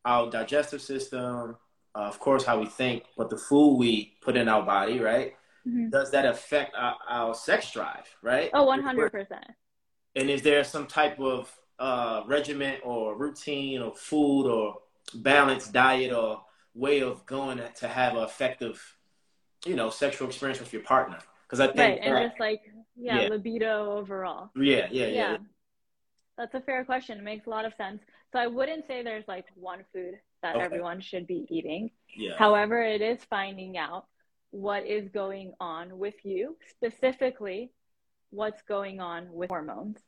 [0.05, 1.57] our digestive system,
[1.97, 5.34] uh, of course, how we think, but the food we put in our body, right?
[5.66, 5.88] Mm-hmm.
[5.88, 8.51] Does that affect our, our, sex drive, right?
[8.53, 9.26] Oh, 100%.
[10.14, 14.76] And is there some type of uh, regiment or routine or food or
[15.14, 16.42] balanced diet or
[16.74, 18.80] way of going to have an effective,
[19.64, 21.18] you know, sexual experience with your partner?
[21.44, 22.61] Because I think right, and that, just like
[22.97, 24.51] yeah, yeah, libido overall.
[24.57, 25.36] Yeah, yeah, yeah, yeah.
[26.36, 27.18] That's a fair question.
[27.18, 28.01] It makes a lot of sense.
[28.32, 30.64] So I wouldn't say there's like one food that okay.
[30.64, 31.91] everyone should be eating.
[32.16, 32.32] Yeah.
[32.39, 34.07] However, it is finding out
[34.51, 37.72] what is going on with you, specifically
[38.30, 39.99] what's going on with hormones.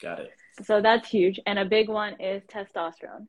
[0.00, 0.30] Got it.
[0.64, 1.40] So that's huge.
[1.46, 3.26] And a big one is testosterone.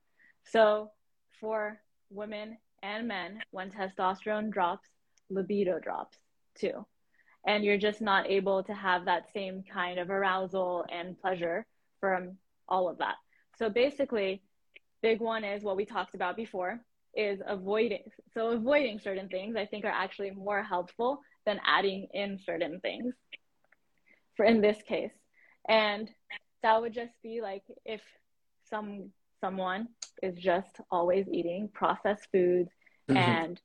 [0.52, 0.91] So
[1.39, 1.80] for
[2.10, 4.88] women and men, when testosterone drops,
[5.30, 6.18] libido drops
[6.60, 6.86] too.
[7.45, 11.66] And you're just not able to have that same kind of arousal and pleasure
[12.02, 12.38] from
[12.68, 13.16] all of that.
[13.58, 14.41] So basically,
[15.08, 16.82] big one is what we talked about before
[17.16, 18.03] is avoiding
[18.34, 23.14] so avoiding certain things i think are actually more helpful than adding in certain things
[24.36, 25.14] for in this case
[25.70, 26.10] and
[26.62, 28.01] that would just be like if
[28.70, 29.88] some someone
[30.22, 32.72] is just always eating processed foods
[33.10, 33.16] mm-hmm.
[33.18, 33.62] and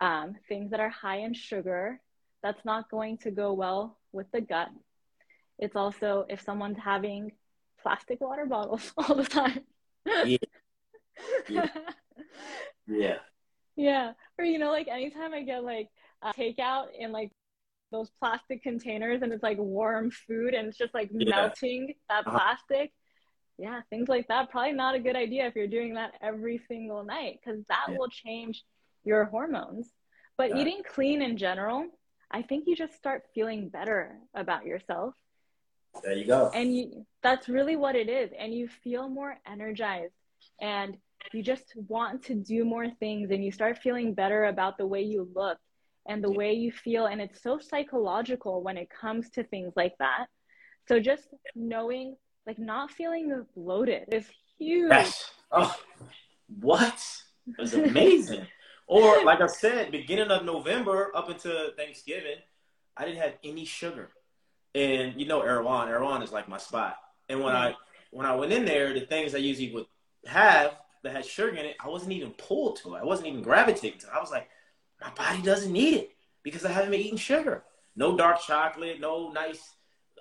[0.00, 2.00] um, things that are high in sugar
[2.42, 4.70] that's not going to go well with the gut
[5.58, 7.30] it's also if someone's having
[7.82, 9.60] plastic water bottles all the time
[10.24, 10.38] yeah.
[11.48, 11.68] Yeah.
[12.86, 13.16] Yeah.
[13.80, 14.14] Yeah.
[14.36, 15.88] Or, you know, like anytime I get like
[16.20, 17.30] a takeout in like
[17.92, 21.30] those plastic containers and it's like warm food and it's just like yeah.
[21.30, 22.36] melting that uh-huh.
[22.36, 22.92] plastic.
[23.56, 24.50] Yeah, things like that.
[24.50, 27.96] Probably not a good idea if you're doing that every single night because that yeah.
[27.96, 28.64] will change
[29.04, 29.88] your hormones.
[30.36, 30.58] But yeah.
[30.58, 31.86] eating clean in general,
[32.30, 35.14] I think you just start feeling better about yourself.
[36.04, 36.50] There you go.
[36.54, 38.30] And you, that's really what it is.
[38.38, 40.12] And you feel more energized
[40.60, 40.96] and
[41.32, 45.02] you just want to do more things and you start feeling better about the way
[45.02, 45.58] you look
[46.08, 49.94] and the way you feel and it's so psychological when it comes to things like
[49.98, 50.26] that.
[50.86, 52.16] So just knowing
[52.46, 54.26] like not feeling bloated is
[54.58, 54.90] huge.
[54.90, 55.30] Yes.
[55.52, 55.76] oh
[56.60, 56.98] what?
[57.46, 58.46] It was amazing.
[58.90, 62.38] Or like i said beginning of november up until thanksgiving
[62.96, 64.08] i didn't have any sugar.
[64.74, 66.96] And you know erewhon erewhon is like my spot.
[67.28, 67.74] And when i
[68.12, 69.84] when i went in there the things i usually would
[70.24, 72.98] have that had sugar in it, I wasn't even pulled to it.
[72.98, 74.12] I wasn't even gravitating to it.
[74.14, 74.48] I was like,
[75.00, 76.10] my body doesn't need it
[76.42, 77.64] because I haven't been eating sugar.
[77.96, 79.60] No dark chocolate, no nice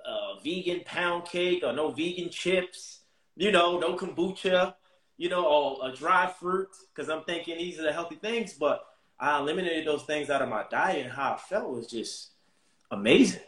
[0.05, 3.01] uh, vegan pound cake, or no vegan chips.
[3.36, 4.75] You know, no kombucha.
[5.17, 8.53] You know, or a dry fruit because I'm thinking these are the healthy things.
[8.53, 8.86] But
[9.19, 12.32] I eliminated those things out of my diet, and how I felt was just
[12.91, 13.41] amazing.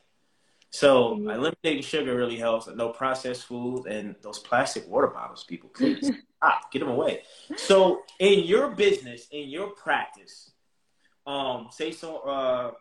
[0.72, 1.30] So mm-hmm.
[1.30, 2.68] eliminating sugar really helps.
[2.68, 6.12] No processed foods and those plastic water bottles, people, please.
[6.42, 7.24] ah, get them away.
[7.58, 10.52] So in your business, in your practice,
[11.26, 12.72] um, say so uh,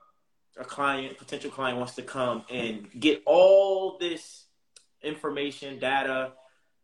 [0.59, 4.47] a client, potential client wants to come and get all this
[5.03, 6.33] information, data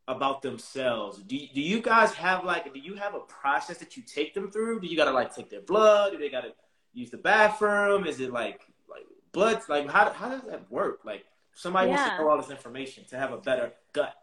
[0.06, 1.18] about themselves.
[1.18, 4.50] Do, do you guys have like do you have a process that you take them
[4.50, 4.80] through?
[4.80, 6.12] Do you gotta like take their blood?
[6.12, 6.52] Do they gotta
[6.92, 8.06] use the bathroom?
[8.06, 11.00] Is it like like blood like how how does that work?
[11.04, 11.96] Like somebody yeah.
[11.96, 14.14] wants to know all this information to have a better gut.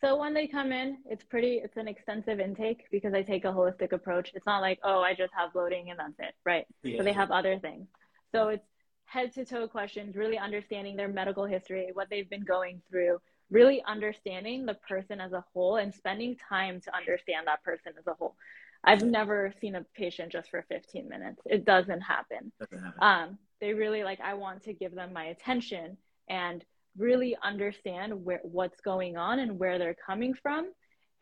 [0.00, 3.52] So when they come in, it's pretty, it's an extensive intake because I take a
[3.52, 4.32] holistic approach.
[4.34, 6.66] It's not like, oh, I just have bloating and that's it, right?
[6.82, 6.98] Yeah.
[6.98, 7.88] So they have other things.
[8.32, 8.66] So it's
[9.06, 13.20] head to toe questions, really understanding their medical history, what they've been going through,
[13.50, 18.06] really understanding the person as a whole and spending time to understand that person as
[18.06, 18.36] a whole.
[18.84, 21.40] I've never seen a patient just for 15 minutes.
[21.46, 22.52] It doesn't happen.
[22.60, 22.98] Doesn't happen.
[23.00, 25.96] Um, they really like, I want to give them my attention
[26.28, 26.64] and
[26.98, 30.72] really understand where what's going on and where they're coming from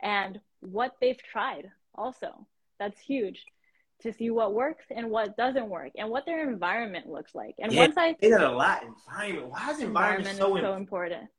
[0.01, 2.45] and what they've tried also
[2.79, 3.43] that's huge
[4.01, 7.71] to see what works and what doesn't work and what their environment looks like and
[7.71, 10.75] yeah, once i say that a lot environment why is environment, environment so, is so
[10.75, 11.29] important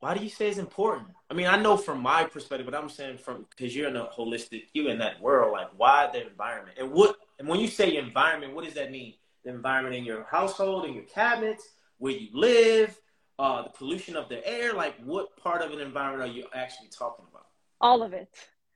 [0.00, 1.08] why do you say it's important?
[1.28, 4.06] I mean, I know from my perspective, but I'm saying from because you're in a
[4.06, 5.52] holistic, you're in that world.
[5.52, 6.78] Like, why the environment?
[6.78, 7.16] And what?
[7.38, 9.14] And when you say environment, what does that mean?
[9.48, 12.94] The environment in your household, in your cabinets, where you live,
[13.38, 14.74] uh, the pollution of the air.
[14.74, 17.46] Like, what part of an environment are you actually talking about?
[17.80, 18.28] All of it.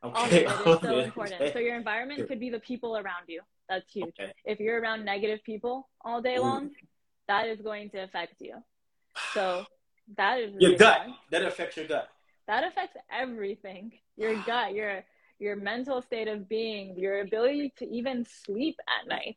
[0.02, 0.46] Okay.
[0.46, 1.52] All of it is so important.
[1.52, 3.42] So your environment could be the people around you.
[3.68, 4.14] That's huge.
[4.18, 4.32] Okay.
[4.46, 6.40] If you're around negative people all day Ooh.
[6.40, 6.70] long,
[7.28, 8.54] that is going to affect you.
[9.34, 9.66] So
[10.16, 11.06] that is Your really gut.
[11.32, 12.08] That affects your gut.
[12.46, 13.92] That affects everything.
[14.16, 15.04] Your gut, your
[15.38, 19.36] your mental state of being, your ability to even sleep at night.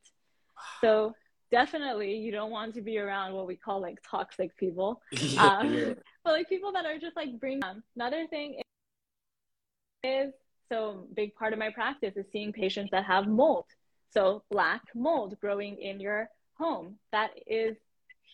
[0.80, 1.14] So
[1.56, 5.02] definitely you don't want to be around what we call like toxic people.
[5.12, 5.94] yeah, Um, yeah.
[6.24, 8.60] but like people that are just like bring um, another thing
[10.04, 10.34] is
[10.70, 13.68] so big part of my practice is seeing patients that have mold.
[14.14, 16.30] So black mold growing in your
[16.60, 16.98] home.
[17.14, 17.78] That is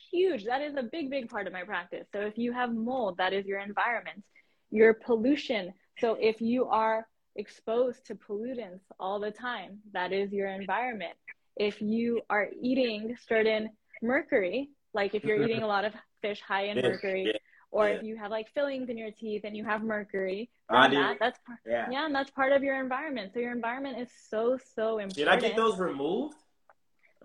[0.09, 0.45] huge.
[0.45, 2.07] That is a big big part of my practice.
[2.13, 4.23] So if you have mold that is your environment.
[4.71, 5.73] Your pollution.
[5.99, 7.05] So if you are
[7.35, 11.17] exposed to pollutants all the time that is your environment
[11.57, 13.69] if you are eating certain
[14.01, 17.31] mercury like if you're eating a lot of fish high in mercury yeah,
[17.71, 17.95] or yeah.
[17.95, 21.59] if you have like fillings in your teeth and you have mercury that that's par-
[21.65, 21.87] Yeah.
[21.89, 23.31] yeah and that's part of your environment.
[23.33, 26.35] So your environment is so so important Should I get those removed?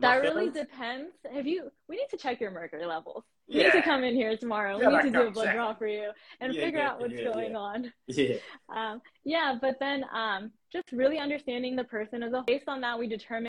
[0.01, 1.13] that really depends.
[1.33, 3.25] Have you we need to check your mercury levels.
[3.47, 3.67] You Yeah.
[3.69, 4.79] need to come in here tomorrow.
[4.81, 6.11] Yeah, we like need to do a blood draw for you
[6.41, 7.93] and Yeah, figure out what's going on.
[8.09, 8.37] Yeah.
[8.75, 12.81] um, yeah but then um, just really understanding the person as a whole based on
[12.81, 13.49] that we determine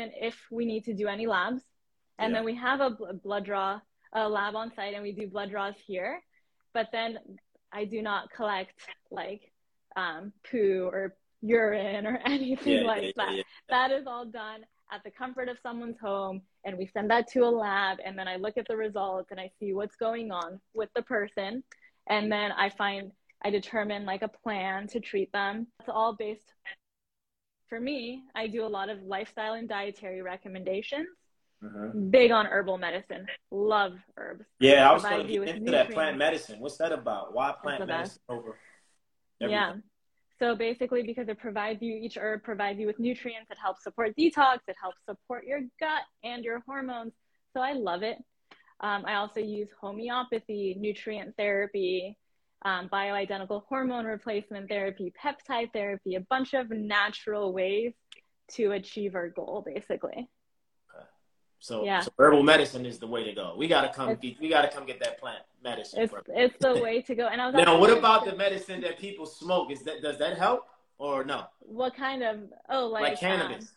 [0.00, 1.62] if we need to do any labs.
[2.18, 2.38] And Yeah.
[2.38, 3.80] then we have a bl- blood draw
[4.14, 6.22] a lab on site and we do blood draws here.
[6.72, 7.18] But then
[7.70, 8.80] i do not collect
[9.10, 9.52] like
[9.94, 13.44] um, poo or urine or anything Yeah, like yeah, that.
[13.68, 17.40] that is all done at the comfort of someone's home and we send that to
[17.40, 20.58] a lab and then i look at the results and i see what's going on
[20.72, 21.62] with the person.
[22.08, 23.12] And then i find
[23.44, 25.66] i determine like a plan to treat them.
[25.80, 26.54] It's all based
[27.68, 31.06] for me i do a lot of lifestyle and dietary recommendations
[31.62, 32.10] Mhm.
[32.12, 36.16] big on herbal medicine love herbs Yeah, I was going to get into that plant
[36.16, 36.60] medicine.
[36.60, 37.34] What's that about?
[37.34, 38.56] Why plant medicine over?
[39.40, 39.46] Yeah.
[39.70, 39.82] everything?
[40.38, 44.14] So basically, because it provides you, each herb provides you with nutrients, it helps support
[44.16, 47.12] detox, it helps support your gut and your hormones.
[47.54, 48.18] So I love it.
[48.78, 52.16] Um, I also use homeopathy, nutrient therapy,
[52.62, 57.92] um, bioidentical hormone replacement therapy, peptide therapy, a bunch of natural ways
[58.52, 60.28] to achieve our goal, basically.
[61.60, 62.00] So, Yeah.
[62.00, 63.54] so herbal medicine is the way to go.
[63.56, 64.10] We gotta come.
[64.10, 66.02] It's- Get, we gotta come get that plant medicine.
[66.02, 67.26] It's it's the way to go.
[67.26, 69.72] And I was now, what about the medicine that people smoke?
[69.72, 71.46] Is that does that help or no?
[71.60, 72.40] what kind of
[72.70, 73.72] oh like, Like, um, cannabis.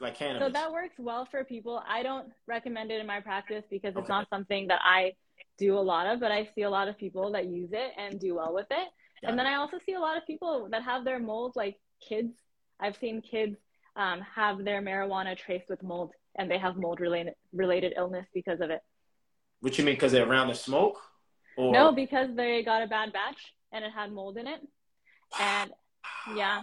[0.00, 0.46] like cannabis.
[0.48, 1.82] So that works well for people.
[1.86, 4.08] I don't recommend it in my practice because it's Okay.
[4.08, 5.14] not something that I
[5.58, 8.20] do a lot of, but I see a lot of people that use it and
[8.20, 8.88] do well with it.
[9.22, 9.50] Got and then it.
[9.50, 11.76] I also see a lot of people that have their mold, like
[12.06, 12.34] kids.
[12.78, 13.56] I've seen kids
[13.96, 18.60] um, have their marijuana traced with mold and they have mold related related illness because
[18.60, 18.80] of it.
[19.60, 19.94] What you mean?
[19.94, 21.00] Because they're around the smoke?
[21.56, 23.38] Or No, because they got a bad batch
[23.72, 24.60] and it had mold in it.
[25.40, 25.72] And
[26.36, 26.60] yeah.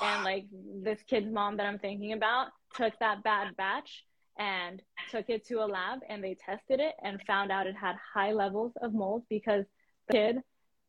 [0.00, 0.46] And like
[0.82, 4.04] this kid's mom that I'm thinking about took that bad batch
[4.38, 7.96] and took it to a lab and they tested it and found out it had
[8.14, 9.64] high levels of mold because
[10.08, 10.36] the kid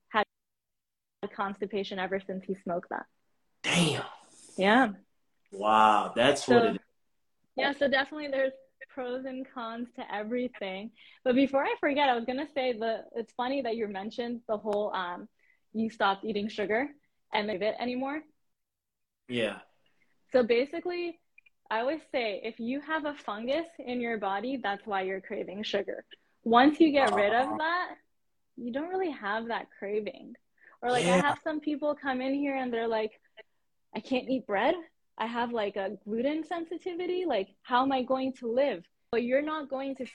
[0.10, 0.26] had
[1.34, 3.06] constipation ever since he smoked that.
[3.64, 4.04] Damn.
[4.58, 4.90] Yeah.
[5.52, 6.78] Wow, that's So- what it is.
[7.56, 8.54] Yeah, so definitely there's
[8.90, 10.92] pros and cons to everything.
[11.24, 14.58] But before I forget, I was gonna say the it's funny that you mentioned the
[14.58, 15.28] whole um
[15.74, 16.88] you stopped eating sugar
[17.34, 18.22] and leave it anymore.
[19.28, 19.60] Yeah.
[20.32, 21.20] So basically,
[21.70, 25.64] I always say if you have a fungus in your body, that's why you're craving
[25.64, 26.06] sugar.
[26.44, 27.58] Once you get rid of ah.
[27.58, 27.90] that,
[28.56, 30.34] you don't really have that craving.
[30.82, 33.12] Or like I have some people come in here and they're like,
[33.96, 34.76] I can't eat bread.
[35.18, 37.26] I have like a gluten sensitivity.
[37.26, 38.84] Like, how am I going to live?
[39.12, 40.06] But you're not going to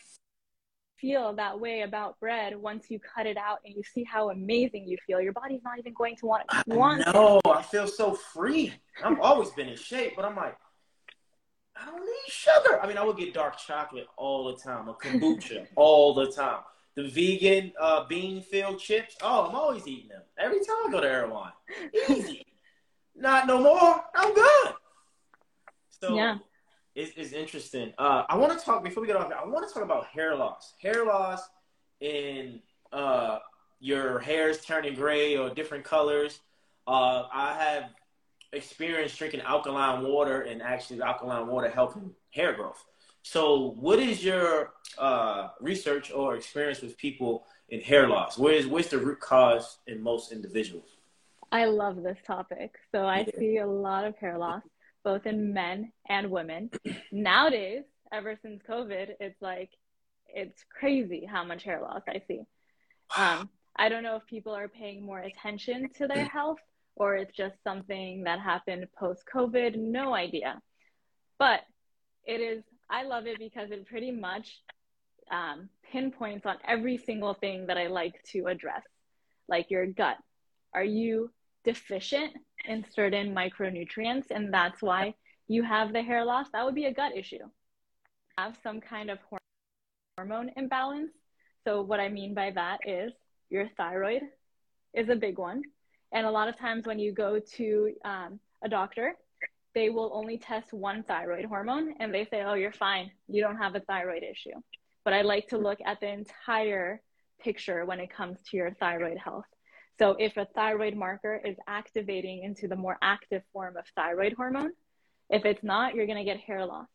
[0.98, 4.86] feel that way about bread once you cut it out and you see how amazing
[4.86, 5.20] you feel.
[5.20, 8.72] Your body's not even going to want want No, I feel so free.
[9.05, 10.57] I've always been in shape, but I'm like,
[11.82, 12.80] I don't need sugar.
[12.82, 16.60] I mean, I would get dark chocolate all the time, a kombucha all the time.
[16.94, 19.16] The vegan uh, bean filled chips.
[19.22, 21.52] Oh, I'm always eating them every time I go to Erewhon.
[22.08, 22.44] Easy.
[23.16, 24.02] Not no more.
[24.14, 24.72] I'm good.
[25.88, 26.38] So Yeah.
[26.94, 27.92] it's, it's interesting.
[27.98, 29.30] Uh, I want to talk before we get off.
[29.32, 30.74] I want to talk about hair loss.
[30.82, 31.40] Hair loss
[32.00, 32.60] in
[32.92, 33.38] uh,
[33.80, 36.40] your hair's turning gray or different colors.
[36.86, 37.90] Uh, I have
[38.53, 42.84] experienced drinking alkaline water and actually alkaline water helping hair growth.
[43.22, 48.36] So, what is your uh, research or experience with people in hair loss?
[48.36, 50.96] Where is where's the root cause in most individuals?
[51.53, 52.76] I love this topic.
[52.92, 53.38] So I yeah.
[53.38, 54.62] see a lot of hair loss,
[55.05, 56.70] both in men and women.
[57.12, 59.70] Nowadays, ever since COVID, it's like
[60.26, 62.40] it's crazy how much hair loss I see.
[63.16, 66.59] Um, I don't know if people are paying more attention to their health
[66.97, 69.76] or it's just something that happened post COVID.
[69.76, 70.61] No idea.
[71.38, 71.61] But
[72.24, 74.61] it is I love it because it pretty much
[75.30, 78.82] um, pinpoints on every single thing that I like to address,
[79.49, 80.18] like your gut.
[80.74, 81.30] Are you
[81.64, 82.32] deficient
[82.66, 85.14] in certain micronutrients, and that's why
[85.49, 86.49] you have the hair loss?
[86.53, 87.45] That would be a gut issue.
[88.36, 89.18] Have some kind of
[90.18, 91.12] hormone imbalance.
[91.64, 93.12] So, what I mean by that is
[93.49, 94.22] your thyroid
[94.93, 95.62] is a big one.
[96.12, 99.14] And a lot of times when you go to um, a doctor,
[99.74, 103.10] they will only test one thyroid hormone and they say, oh, you're fine.
[103.28, 104.60] You don't have a thyroid issue.
[105.04, 107.00] But I like to look at the entire
[107.40, 109.46] picture when it comes to your thyroid health.
[109.98, 114.72] So if a thyroid marker is activating into the more active form of thyroid hormone,
[115.30, 116.88] if it's not, you're going to get hair loss.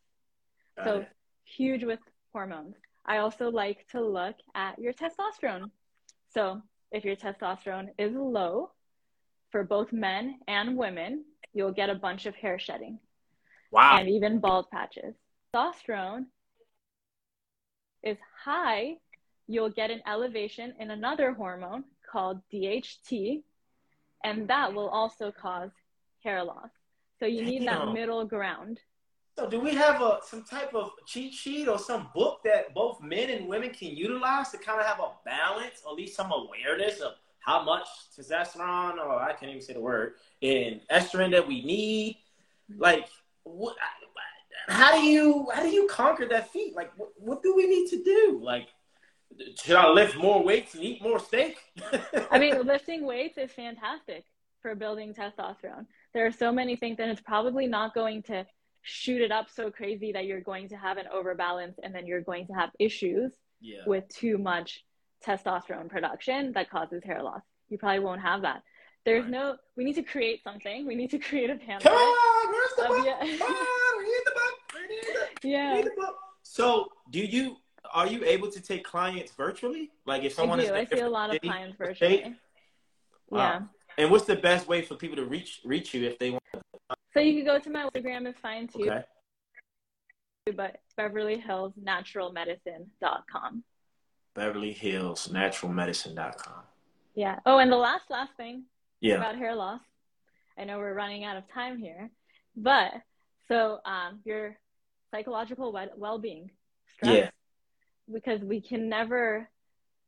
[0.77, 1.07] Got so it.
[1.43, 1.99] huge with
[2.33, 2.75] hormones.
[3.05, 5.71] I also like to look at your testosterone.
[6.33, 6.61] So
[6.91, 8.71] if your testosterone is low
[9.51, 11.23] for both men and women,
[11.53, 12.99] you'll get a bunch of hair shedding.
[13.71, 13.97] Wow.
[13.97, 15.15] And even bald patches.
[15.53, 16.25] Testosterone
[18.03, 18.95] is high,
[19.47, 23.43] you'll get an elevation in another hormone called DHT,
[24.23, 25.71] and that will also cause
[26.23, 26.69] hair loss.
[27.19, 27.87] So you need Damn.
[27.87, 28.79] that middle ground.
[29.37, 33.01] So do we have a some type of cheat sheet or some book that both
[33.01, 36.31] men and women can utilize to kind of have a balance, or at least some
[36.31, 37.13] awareness of
[37.47, 42.17] how much testosterone, or I can't even say the word, and estrogen that we need.
[42.77, 43.07] Like,
[43.43, 43.75] what?
[44.67, 46.75] How do you how do you conquer that feat?
[46.75, 48.41] Like, what, what do we need to do?
[48.43, 48.67] Like,
[49.63, 51.57] should I lift more weights and eat more steak?
[52.31, 54.25] I mean, lifting weights is fantastic
[54.61, 55.85] for building testosterone.
[56.13, 58.45] There are so many things, and it's probably not going to
[58.81, 62.21] shoot it up so crazy that you're going to have an overbalance and then you're
[62.21, 63.79] going to have issues yeah.
[63.85, 64.83] with too much
[65.27, 67.41] testosterone production that causes hair loss.
[67.69, 68.63] You probably won't have that.
[69.05, 69.31] There's right.
[69.31, 69.55] no.
[69.75, 70.87] We need to create something.
[70.87, 71.83] We need to create a pamphlet.
[71.83, 73.05] Come on, where's the um, book?
[73.05, 73.37] Yeah.
[73.37, 74.53] Come on, read the book.
[74.75, 74.89] Read
[75.41, 75.73] the, yeah.
[75.75, 76.15] Read the book.
[76.43, 77.57] So, do you
[77.93, 79.91] are you able to take clients virtually?
[80.05, 80.73] Like, if someone I do.
[80.73, 82.35] I see a lot of clients virtually.
[83.29, 83.39] Wow.
[83.39, 83.61] Yeah.
[83.97, 86.43] And what's the best way for people to reach reach you if they want?
[87.13, 88.89] So you can go to my Instagram, it's fine too.
[88.89, 89.03] Okay.
[90.55, 93.63] But Beverly Hills Natural Medicine.com.
[94.37, 96.61] Beverly Hills Naturalmedicine.com.
[97.15, 97.39] Yeah.
[97.47, 98.65] Oh, and the last last thing
[99.01, 99.15] yeah.
[99.15, 99.81] about hair loss.
[100.59, 102.11] I know we're running out of time here,
[102.55, 102.91] but
[103.47, 104.55] so um, your
[105.09, 106.51] psychological well being,
[106.95, 107.29] stress, yeah.
[108.13, 109.49] because we can never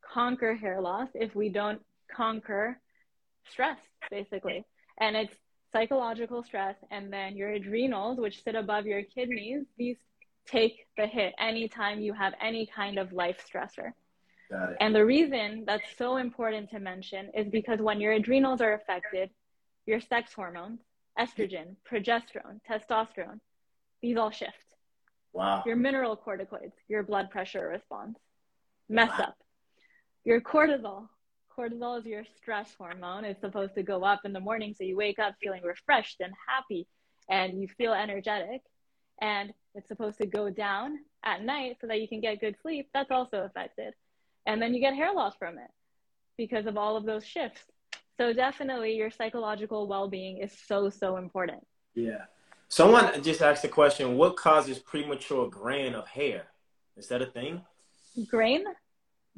[0.02, 1.82] conquer hair loss if we don't
[2.16, 2.80] conquer
[3.52, 3.80] stress,
[4.12, 4.64] basically.
[5.00, 5.34] And it's
[5.74, 9.98] psychological stress, and then your adrenals, which sit above your kidneys, these
[10.46, 13.94] take the hit anytime you have any kind of life stressor.
[14.80, 19.30] And the reason that's so important to mention is because when your adrenals are affected,
[19.86, 20.80] your sex hormones,
[21.20, 23.40] estrogen, progesterone, testosterone,
[24.02, 24.54] these all shift.
[25.34, 25.64] Wow.
[25.66, 28.18] Your mineralocorticoids, your blood pressure response,
[28.88, 29.26] mess wow.
[29.26, 29.38] up.
[30.24, 31.08] Your cortisol,
[31.56, 33.26] cortisol is your stress hormone.
[33.26, 36.34] It's supposed to go up in the morning so you wake up feeling refreshed and
[36.48, 36.88] happy
[37.30, 38.62] and you feel energetic.
[39.22, 42.90] And it's supposed to go down at night so that you can get good sleep.
[42.94, 43.94] That's also affected
[44.50, 45.70] and then you get hair loss from it
[46.38, 47.62] because of all of those shifts.
[48.18, 51.66] So definitely your psychological well-being is so so important.
[51.94, 52.24] Yeah.
[52.68, 56.48] Someone just asked the question what causes premature graying of hair?
[56.98, 57.62] Is that a thing?
[58.28, 58.64] Grain?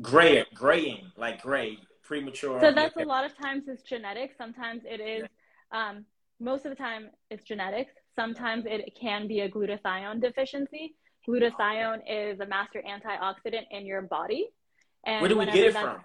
[0.01, 2.59] Gray graying like gray premature.
[2.61, 4.31] So that's a lot of times it's genetic.
[4.37, 5.27] Sometimes it is
[5.71, 6.05] um,
[6.39, 10.95] most of the time it's genetics sometimes it can be a glutathione deficiency.
[11.27, 14.49] Glutathione is a master antioxidant in your body
[15.05, 16.01] and Where do we get it from?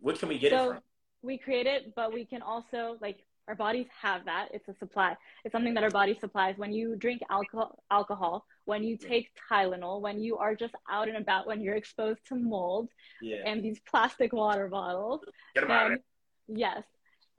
[0.00, 0.80] Where can we get so it from?
[1.22, 4.48] We create it, but we can also like our bodies have that.
[4.52, 5.16] It's a supply.
[5.44, 6.56] It's something that our body supplies.
[6.56, 11.16] When you drink alcohol, alcohol, when you take Tylenol, when you are just out and
[11.16, 12.90] about, when you're exposed to mold
[13.20, 13.38] yeah.
[13.44, 15.22] and these plastic water bottles,
[15.56, 15.98] then,
[16.46, 16.84] yes,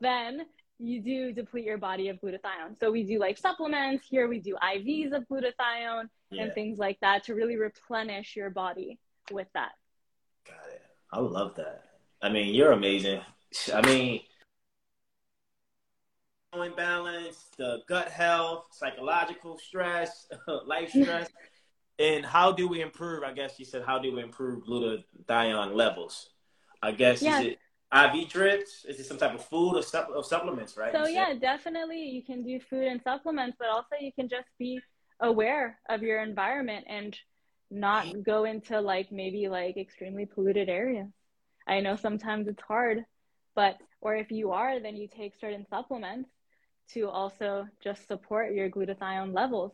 [0.01, 0.41] then
[0.79, 2.77] you do deplete your body of glutathione.
[2.79, 4.05] So we do like supplements.
[4.09, 6.43] Here we do IVs of glutathione yeah.
[6.43, 8.99] and things like that to really replenish your body
[9.31, 9.71] with that.
[10.45, 10.80] Got it.
[11.11, 11.83] I love that.
[12.21, 13.21] I mean, you're amazing.
[13.73, 14.21] I mean,
[16.75, 20.27] balance, the gut health, psychological stress,
[20.65, 21.29] life stress.
[21.97, 23.23] And how do we improve?
[23.23, 26.29] I guess you said how do we improve glutathione levels?
[26.81, 27.39] I guess yeah.
[27.39, 27.59] is it
[27.93, 28.85] IV drips?
[28.85, 30.93] Is it some type of food or, supp- or supplements, right?
[30.93, 34.79] So yeah, definitely you can do food and supplements, but also you can just be
[35.19, 37.15] aware of your environment and
[37.71, 41.07] not go into like maybe like extremely polluted areas.
[41.67, 43.05] I know sometimes it's hard,
[43.55, 46.29] but or if you are, then you take certain supplements
[46.93, 49.71] to also just support your glutathione levels.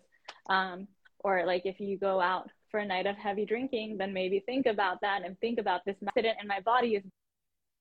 [0.50, 0.88] Um,
[1.20, 4.66] or like if you go out for a night of heavy drinking, then maybe think
[4.66, 7.04] about that and think about this antioxidant in my body is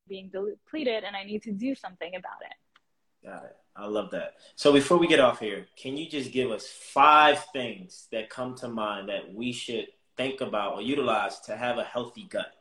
[0.09, 3.27] being depleted and I need to do something about it.
[3.27, 3.57] Got it.
[3.75, 4.35] I love that.
[4.55, 8.55] So before we get off here, can you just give us five things that come
[8.57, 9.87] to mind that we should
[10.17, 12.53] think about or utilize to have a healthy gut?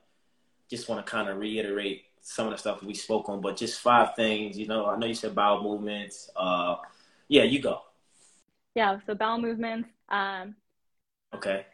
[0.69, 3.79] Just want to kind of reiterate some of the stuff we spoke on, but just
[3.79, 4.57] five things.
[4.57, 6.29] You know, I know you said bowel movements.
[6.35, 6.77] Uh,
[7.27, 7.81] yeah, you go.
[8.73, 8.99] Yeah.
[9.05, 9.89] So bowel movements.
[10.09, 10.55] Um,
[11.33, 11.65] okay.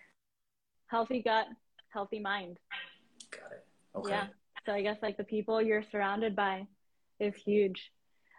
[0.88, 1.48] Healthy gut,
[1.90, 2.58] healthy mind.
[3.32, 3.66] Got it.
[3.96, 4.10] Okay.
[4.12, 4.28] Yeah.
[4.66, 6.68] So I guess like the people you're surrounded by
[7.20, 7.92] is huge.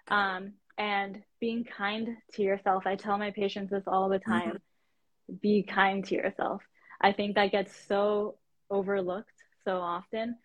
[0.09, 2.87] Um, and being kind to yourself.
[2.87, 4.51] I tell my patients this all the time.
[4.51, 5.35] Mm-hmm.
[5.41, 6.63] Be kind to yourself.
[7.03, 8.37] I think that gets so
[8.71, 9.35] overlooked
[9.65, 10.37] so often.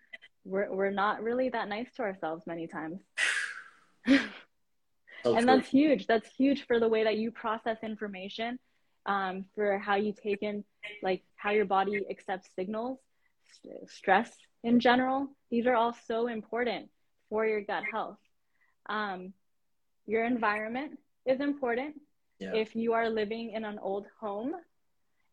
[0.44, 3.00] We're we're not really that nice to ourselves many times.
[4.08, 6.08] and that's huge.
[6.08, 8.60] That's huge for the way that you process information,
[9.06, 10.64] um, for how you take in,
[11.04, 13.00] like how your body accepts signals,
[13.52, 14.32] st- stress
[14.64, 15.28] in general.
[15.52, 16.90] These are all so important
[17.30, 18.18] for your gut health.
[18.88, 19.34] Um,
[20.06, 21.96] your environment is important.
[22.40, 22.54] Yeah.
[22.54, 24.54] If you are living in an old home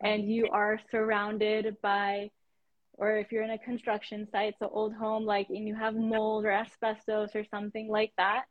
[0.02, 2.30] and you are surrounded by,
[2.94, 6.44] or if you're in a construction site, so old home, like, and you have mold
[6.44, 8.44] or asbestos or something like that,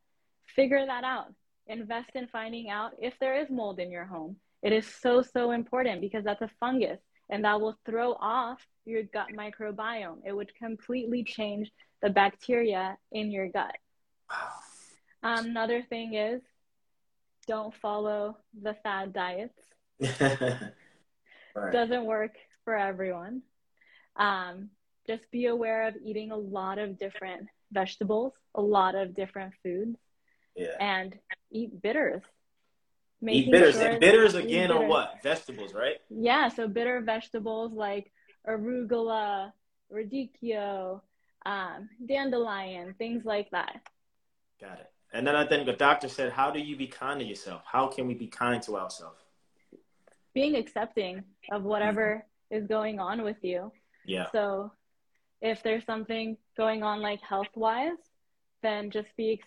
[0.56, 1.34] figure that out.
[1.68, 4.36] Invest in finding out if there is mold in your home.
[4.62, 9.04] It is so, so important because that's a fungus and that will throw off your
[9.04, 10.20] gut microbiome.
[10.26, 11.72] It would completely change
[12.02, 13.76] the bacteria in your gut.
[15.24, 16.42] Um, another thing is
[17.48, 19.58] don't follow the fad diets.
[21.56, 21.72] right.
[21.72, 23.42] Doesn't work for everyone.
[24.16, 24.70] Um,
[25.08, 29.98] just be aware of eating a lot of different vegetables, a lot of different foods,
[30.56, 30.76] yeah.
[30.80, 31.18] and
[31.52, 32.22] eat bitters.
[33.22, 33.76] Making eat bitters.
[33.76, 34.90] Sure and bitters again bitters.
[34.90, 35.20] what?
[35.24, 35.98] Vegetables, right?
[36.10, 38.12] Yeah, so bitter vegetables like
[38.48, 39.52] arugula,
[39.94, 41.02] radicchio,
[41.46, 43.82] um, dandelion, things like that.
[44.60, 44.90] Got it.
[45.14, 47.62] And then I think the doctor said, How do you be kind to yourself?
[47.66, 49.23] How can we be kind to ourselves?
[50.34, 52.64] Being accepting of whatever mm-hmm.
[52.64, 53.72] is going on with you.
[54.06, 54.26] Yeah.
[54.32, 54.72] So
[55.42, 57.98] if there's something going on like health wise,
[58.62, 59.42] then just be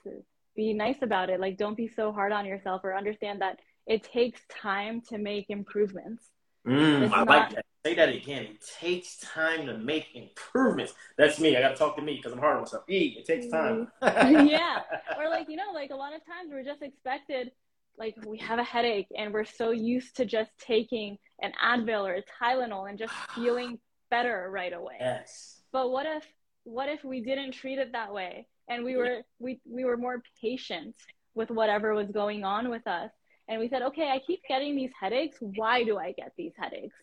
[0.55, 1.41] be nice about it.
[1.41, 5.47] Like don't be so hard on yourself or understand that it takes time to make
[5.49, 6.25] improvements.
[6.67, 7.65] Mm, I not, like that.
[7.85, 8.43] Say that again.
[8.45, 10.93] It takes time to make improvements.
[11.17, 11.57] That's me.
[11.57, 12.83] I got to talk to me because I'm hard on myself.
[12.91, 13.89] E, it takes time.
[14.03, 14.81] yeah.
[15.19, 17.53] Or like, you know, like a lot of times we're just expected,
[17.99, 22.15] like we have a headache and we're so used to just taking an Advil or
[22.15, 23.79] a Tylenol and just feeling
[24.11, 24.97] better right away.
[25.01, 25.61] Yes.
[25.73, 26.25] But what if,
[26.65, 30.23] what if we didn't treat it that way and we were, we, we were more
[30.41, 30.95] patient
[31.35, 33.11] with whatever was going on with us
[33.49, 35.39] and we said, okay, I keep getting these headaches.
[35.41, 36.97] Why do I get these headaches?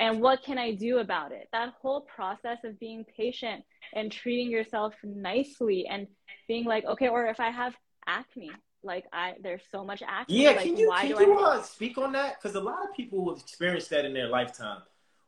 [0.00, 1.48] And what can I do about it?
[1.52, 3.64] That whole process of being patient
[3.94, 6.06] and treating yourself nicely and
[6.48, 7.74] being like, okay, or if I have
[8.06, 8.52] acne,
[8.82, 10.42] like I there's so much acne.
[10.42, 12.40] Yeah, like, can you, can you uh, speak on that?
[12.40, 14.82] Because a lot of people will experience that in their lifetime.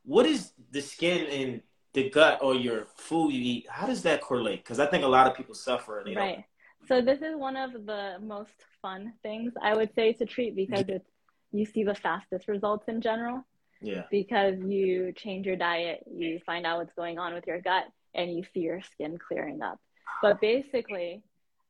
[0.04, 3.66] What is the skin and the gut or your food you eat?
[3.68, 4.64] How does that correlate?
[4.64, 6.34] Because I think a lot of people suffer and they right.
[6.36, 6.44] don't
[6.88, 10.84] so this is one of the most fun things I would say to treat because
[10.88, 11.08] it's
[11.52, 13.44] you see the fastest results in general.
[13.80, 14.02] Yeah.
[14.10, 17.84] Because you change your diet, you find out what's going on with your gut,
[18.14, 19.78] and you see your skin clearing up.
[20.20, 21.22] But basically,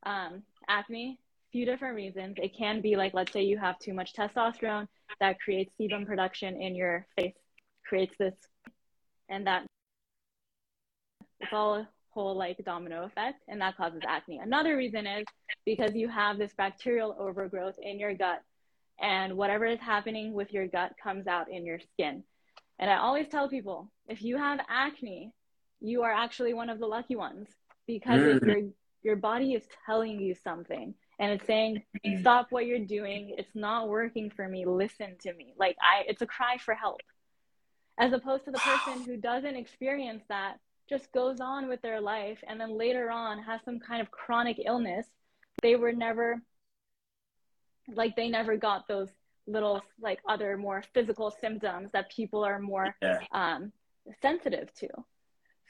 [0.03, 1.19] um, acne,
[1.51, 2.35] few different reasons.
[2.37, 4.87] It can be like, let's say you have too much testosterone
[5.19, 7.35] that creates sebum production in your face,
[7.87, 8.35] creates this,
[9.29, 9.65] and that
[11.39, 14.39] it's all a whole like domino effect and that causes acne.
[14.39, 15.25] Another reason is
[15.65, 18.41] because you have this bacterial overgrowth in your gut
[19.01, 22.23] and whatever is happening with your gut comes out in your skin.
[22.79, 25.31] And I always tell people if you have acne,
[25.81, 27.47] you are actually one of the lucky ones
[27.87, 28.45] because mm.
[28.45, 28.61] your
[29.01, 31.83] your body is telling you something and it's saying
[32.19, 36.21] stop what you're doing it's not working for me listen to me like i it's
[36.21, 37.01] a cry for help
[37.99, 40.55] as opposed to the person who doesn't experience that
[40.89, 44.57] just goes on with their life and then later on has some kind of chronic
[44.65, 45.05] illness,
[45.61, 46.41] they were never
[47.93, 49.09] like they never got those
[49.47, 53.19] little like other more physical symptoms that people are more Yeah.
[53.33, 53.71] um,
[54.21, 54.87] sensitive to.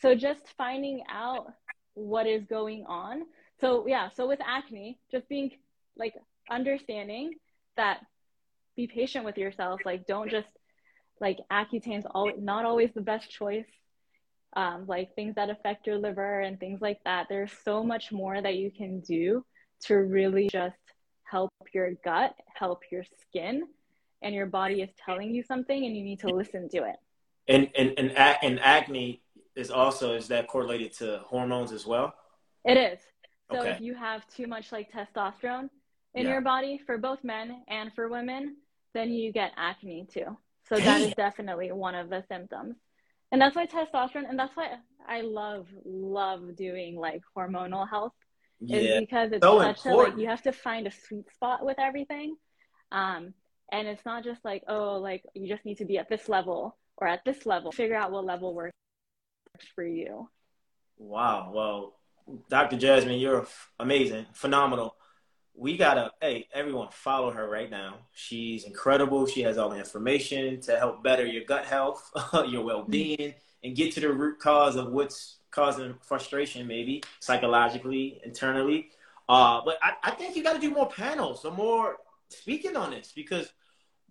[0.02, 1.48] So just finding out
[1.96, 3.26] what is going on.
[3.62, 5.52] So yeah, so with acne, just being
[5.98, 6.14] like
[6.50, 7.36] understanding
[7.76, 8.02] that
[8.76, 9.82] be patient with yourself.
[9.86, 10.48] Like don't just
[11.20, 13.66] like Accutane's all not always the best choice.
[14.54, 17.28] Um, like things that affect your liver and things like that.
[17.30, 19.46] There's so much more that you can do
[19.82, 20.76] to really just
[21.24, 23.68] help your gut, help your skin,
[24.24, 26.96] and your body is telling you something and you need to listen to it.
[27.48, 29.22] And and and, ac- and acne
[29.56, 32.16] is also is that correlated to hormones as well?
[32.66, 33.00] It is.
[33.52, 33.72] So Okay.
[33.72, 35.70] if you have too much like testosterone
[36.16, 36.34] in Yeah.
[36.34, 38.58] your body for both men and for women,
[38.94, 40.38] then you get acne too.
[40.68, 42.76] So that is definitely one of the symptoms.
[43.32, 44.78] And that's why testosterone and that's why
[45.08, 48.14] I love love doing like hormonal health
[48.72, 51.80] is because it's So such a like you have to find a sweet spot with
[51.80, 52.36] everything.
[52.92, 53.34] Um
[53.72, 56.78] and it's not just like oh like you just need to be at this level
[56.98, 57.72] or at this level.
[57.72, 58.74] Figure out what level works
[59.76, 60.30] for you.
[60.98, 61.52] Wow.
[61.54, 61.99] Well,
[62.50, 62.78] Dr.
[62.78, 63.48] Jasmine, you're
[63.80, 64.96] amazing, phenomenal.
[65.56, 67.98] We gotta, hey, everyone, follow her right now.
[68.14, 69.26] She's incredible.
[69.26, 72.10] She has all the information to help better your gut health,
[72.48, 78.90] your well-being, and get to the root cause of what's causing frustration, maybe psychologically, internally.
[79.28, 81.98] Uh, but I, I think you got to do more panels, some more
[82.30, 83.52] speaking on this because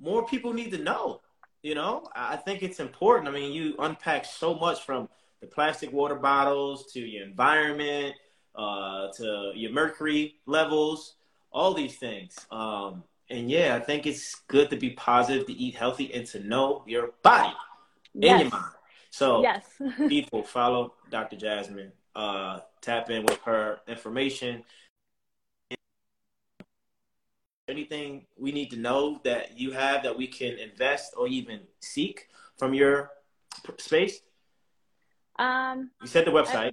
[0.01, 1.21] more people need to know.
[1.63, 3.29] You know, I think it's important.
[3.29, 5.09] I mean, you unpack so much from
[5.41, 8.15] the plastic water bottles to your environment,
[8.55, 11.15] uh, to your mercury levels,
[11.53, 12.47] all these things.
[12.51, 16.41] Um, and yeah, I think it's good to be positive, to eat healthy, and to
[16.41, 17.55] know your body
[18.15, 18.75] and your mind.
[19.11, 19.65] So Yes.
[20.09, 21.37] people follow Dr.
[21.37, 24.65] Jasmine, uh, tap in with her information.
[27.69, 32.29] Anything we need to know that you have that we can invest or even seek
[32.57, 33.11] from your
[33.77, 34.23] space?
[35.39, 36.73] Um You said the website.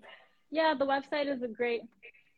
[0.51, 1.82] Yeah, the website is a great,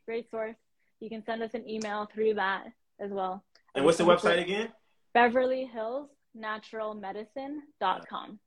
[0.06, 0.56] great source.
[1.00, 2.66] You can send us an email through that
[3.00, 3.44] as well.
[3.76, 4.70] And what's the website again?
[5.14, 8.40] Beverly Hills Naturalmedicine.com.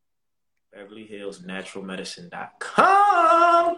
[0.73, 3.77] Beverly Hills Naturalmedicine.com.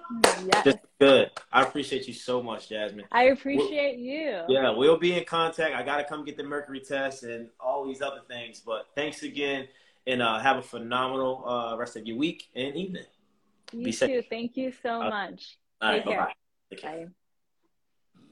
[0.53, 0.65] Yes.
[0.65, 1.31] Just good.
[1.51, 3.07] I appreciate you so much, Jasmine.
[3.11, 4.43] I appreciate you.
[4.49, 5.75] Yeah, we'll be in contact.
[5.75, 8.63] I got to come get the mercury test and all these other things.
[8.65, 9.69] But thanks again,
[10.07, 13.05] and uh, have a phenomenal uh, rest of your week and evening.
[13.73, 13.97] You Be too.
[13.97, 14.27] safe.
[14.29, 15.59] Thank you so Uh, much.
[15.81, 16.29] All right, Take care.
[16.71, 17.07] Take care.
[17.07, 17.13] Bye.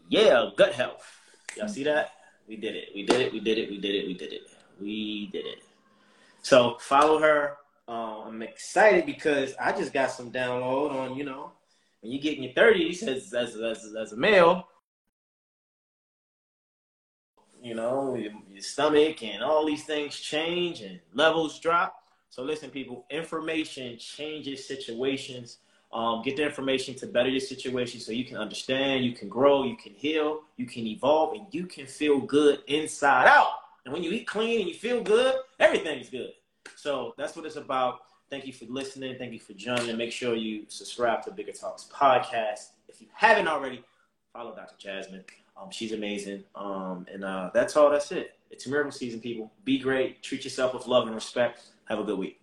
[0.09, 1.07] Yeah, gut health.
[1.57, 2.13] Y'all see that?
[2.47, 2.89] We did it.
[2.95, 3.33] We did it.
[3.33, 3.71] We did it.
[3.71, 4.07] We did it.
[4.07, 4.43] We did it.
[4.81, 5.63] We did it.
[6.43, 7.57] So follow her.
[7.89, 11.53] Uh, I'm excited because I just got some download on, you know,
[12.01, 14.67] when you get in your 30s as, as, as, as a male,
[17.63, 21.95] you know, your, your stomach and all these things change and levels drop.
[22.31, 25.59] So listen, people, information changes situations.
[25.93, 29.65] Um, get the information to better your situation so you can understand, you can grow,
[29.65, 33.49] you can heal, you can evolve, and you can feel good inside out.
[33.85, 36.31] And when you eat clean and you feel good, everything's good.
[36.77, 38.03] So that's what it's about.
[38.31, 39.19] Thank you for listening.
[39.19, 39.97] Thank you for joining.
[39.97, 42.69] Make sure you subscribe to Bigger Talks podcast.
[42.89, 43.83] If you haven't already,
[44.33, 44.77] follow Dr.
[44.79, 45.25] Jasmine.
[45.61, 46.45] Um, she's amazing.
[46.55, 47.91] Um, and uh, that's all.
[47.91, 48.37] That's it.
[48.53, 49.51] It's a miracle season, people.
[49.65, 50.23] Be great.
[50.23, 51.63] Treat yourself with love and respect.
[51.91, 52.41] Have a good week.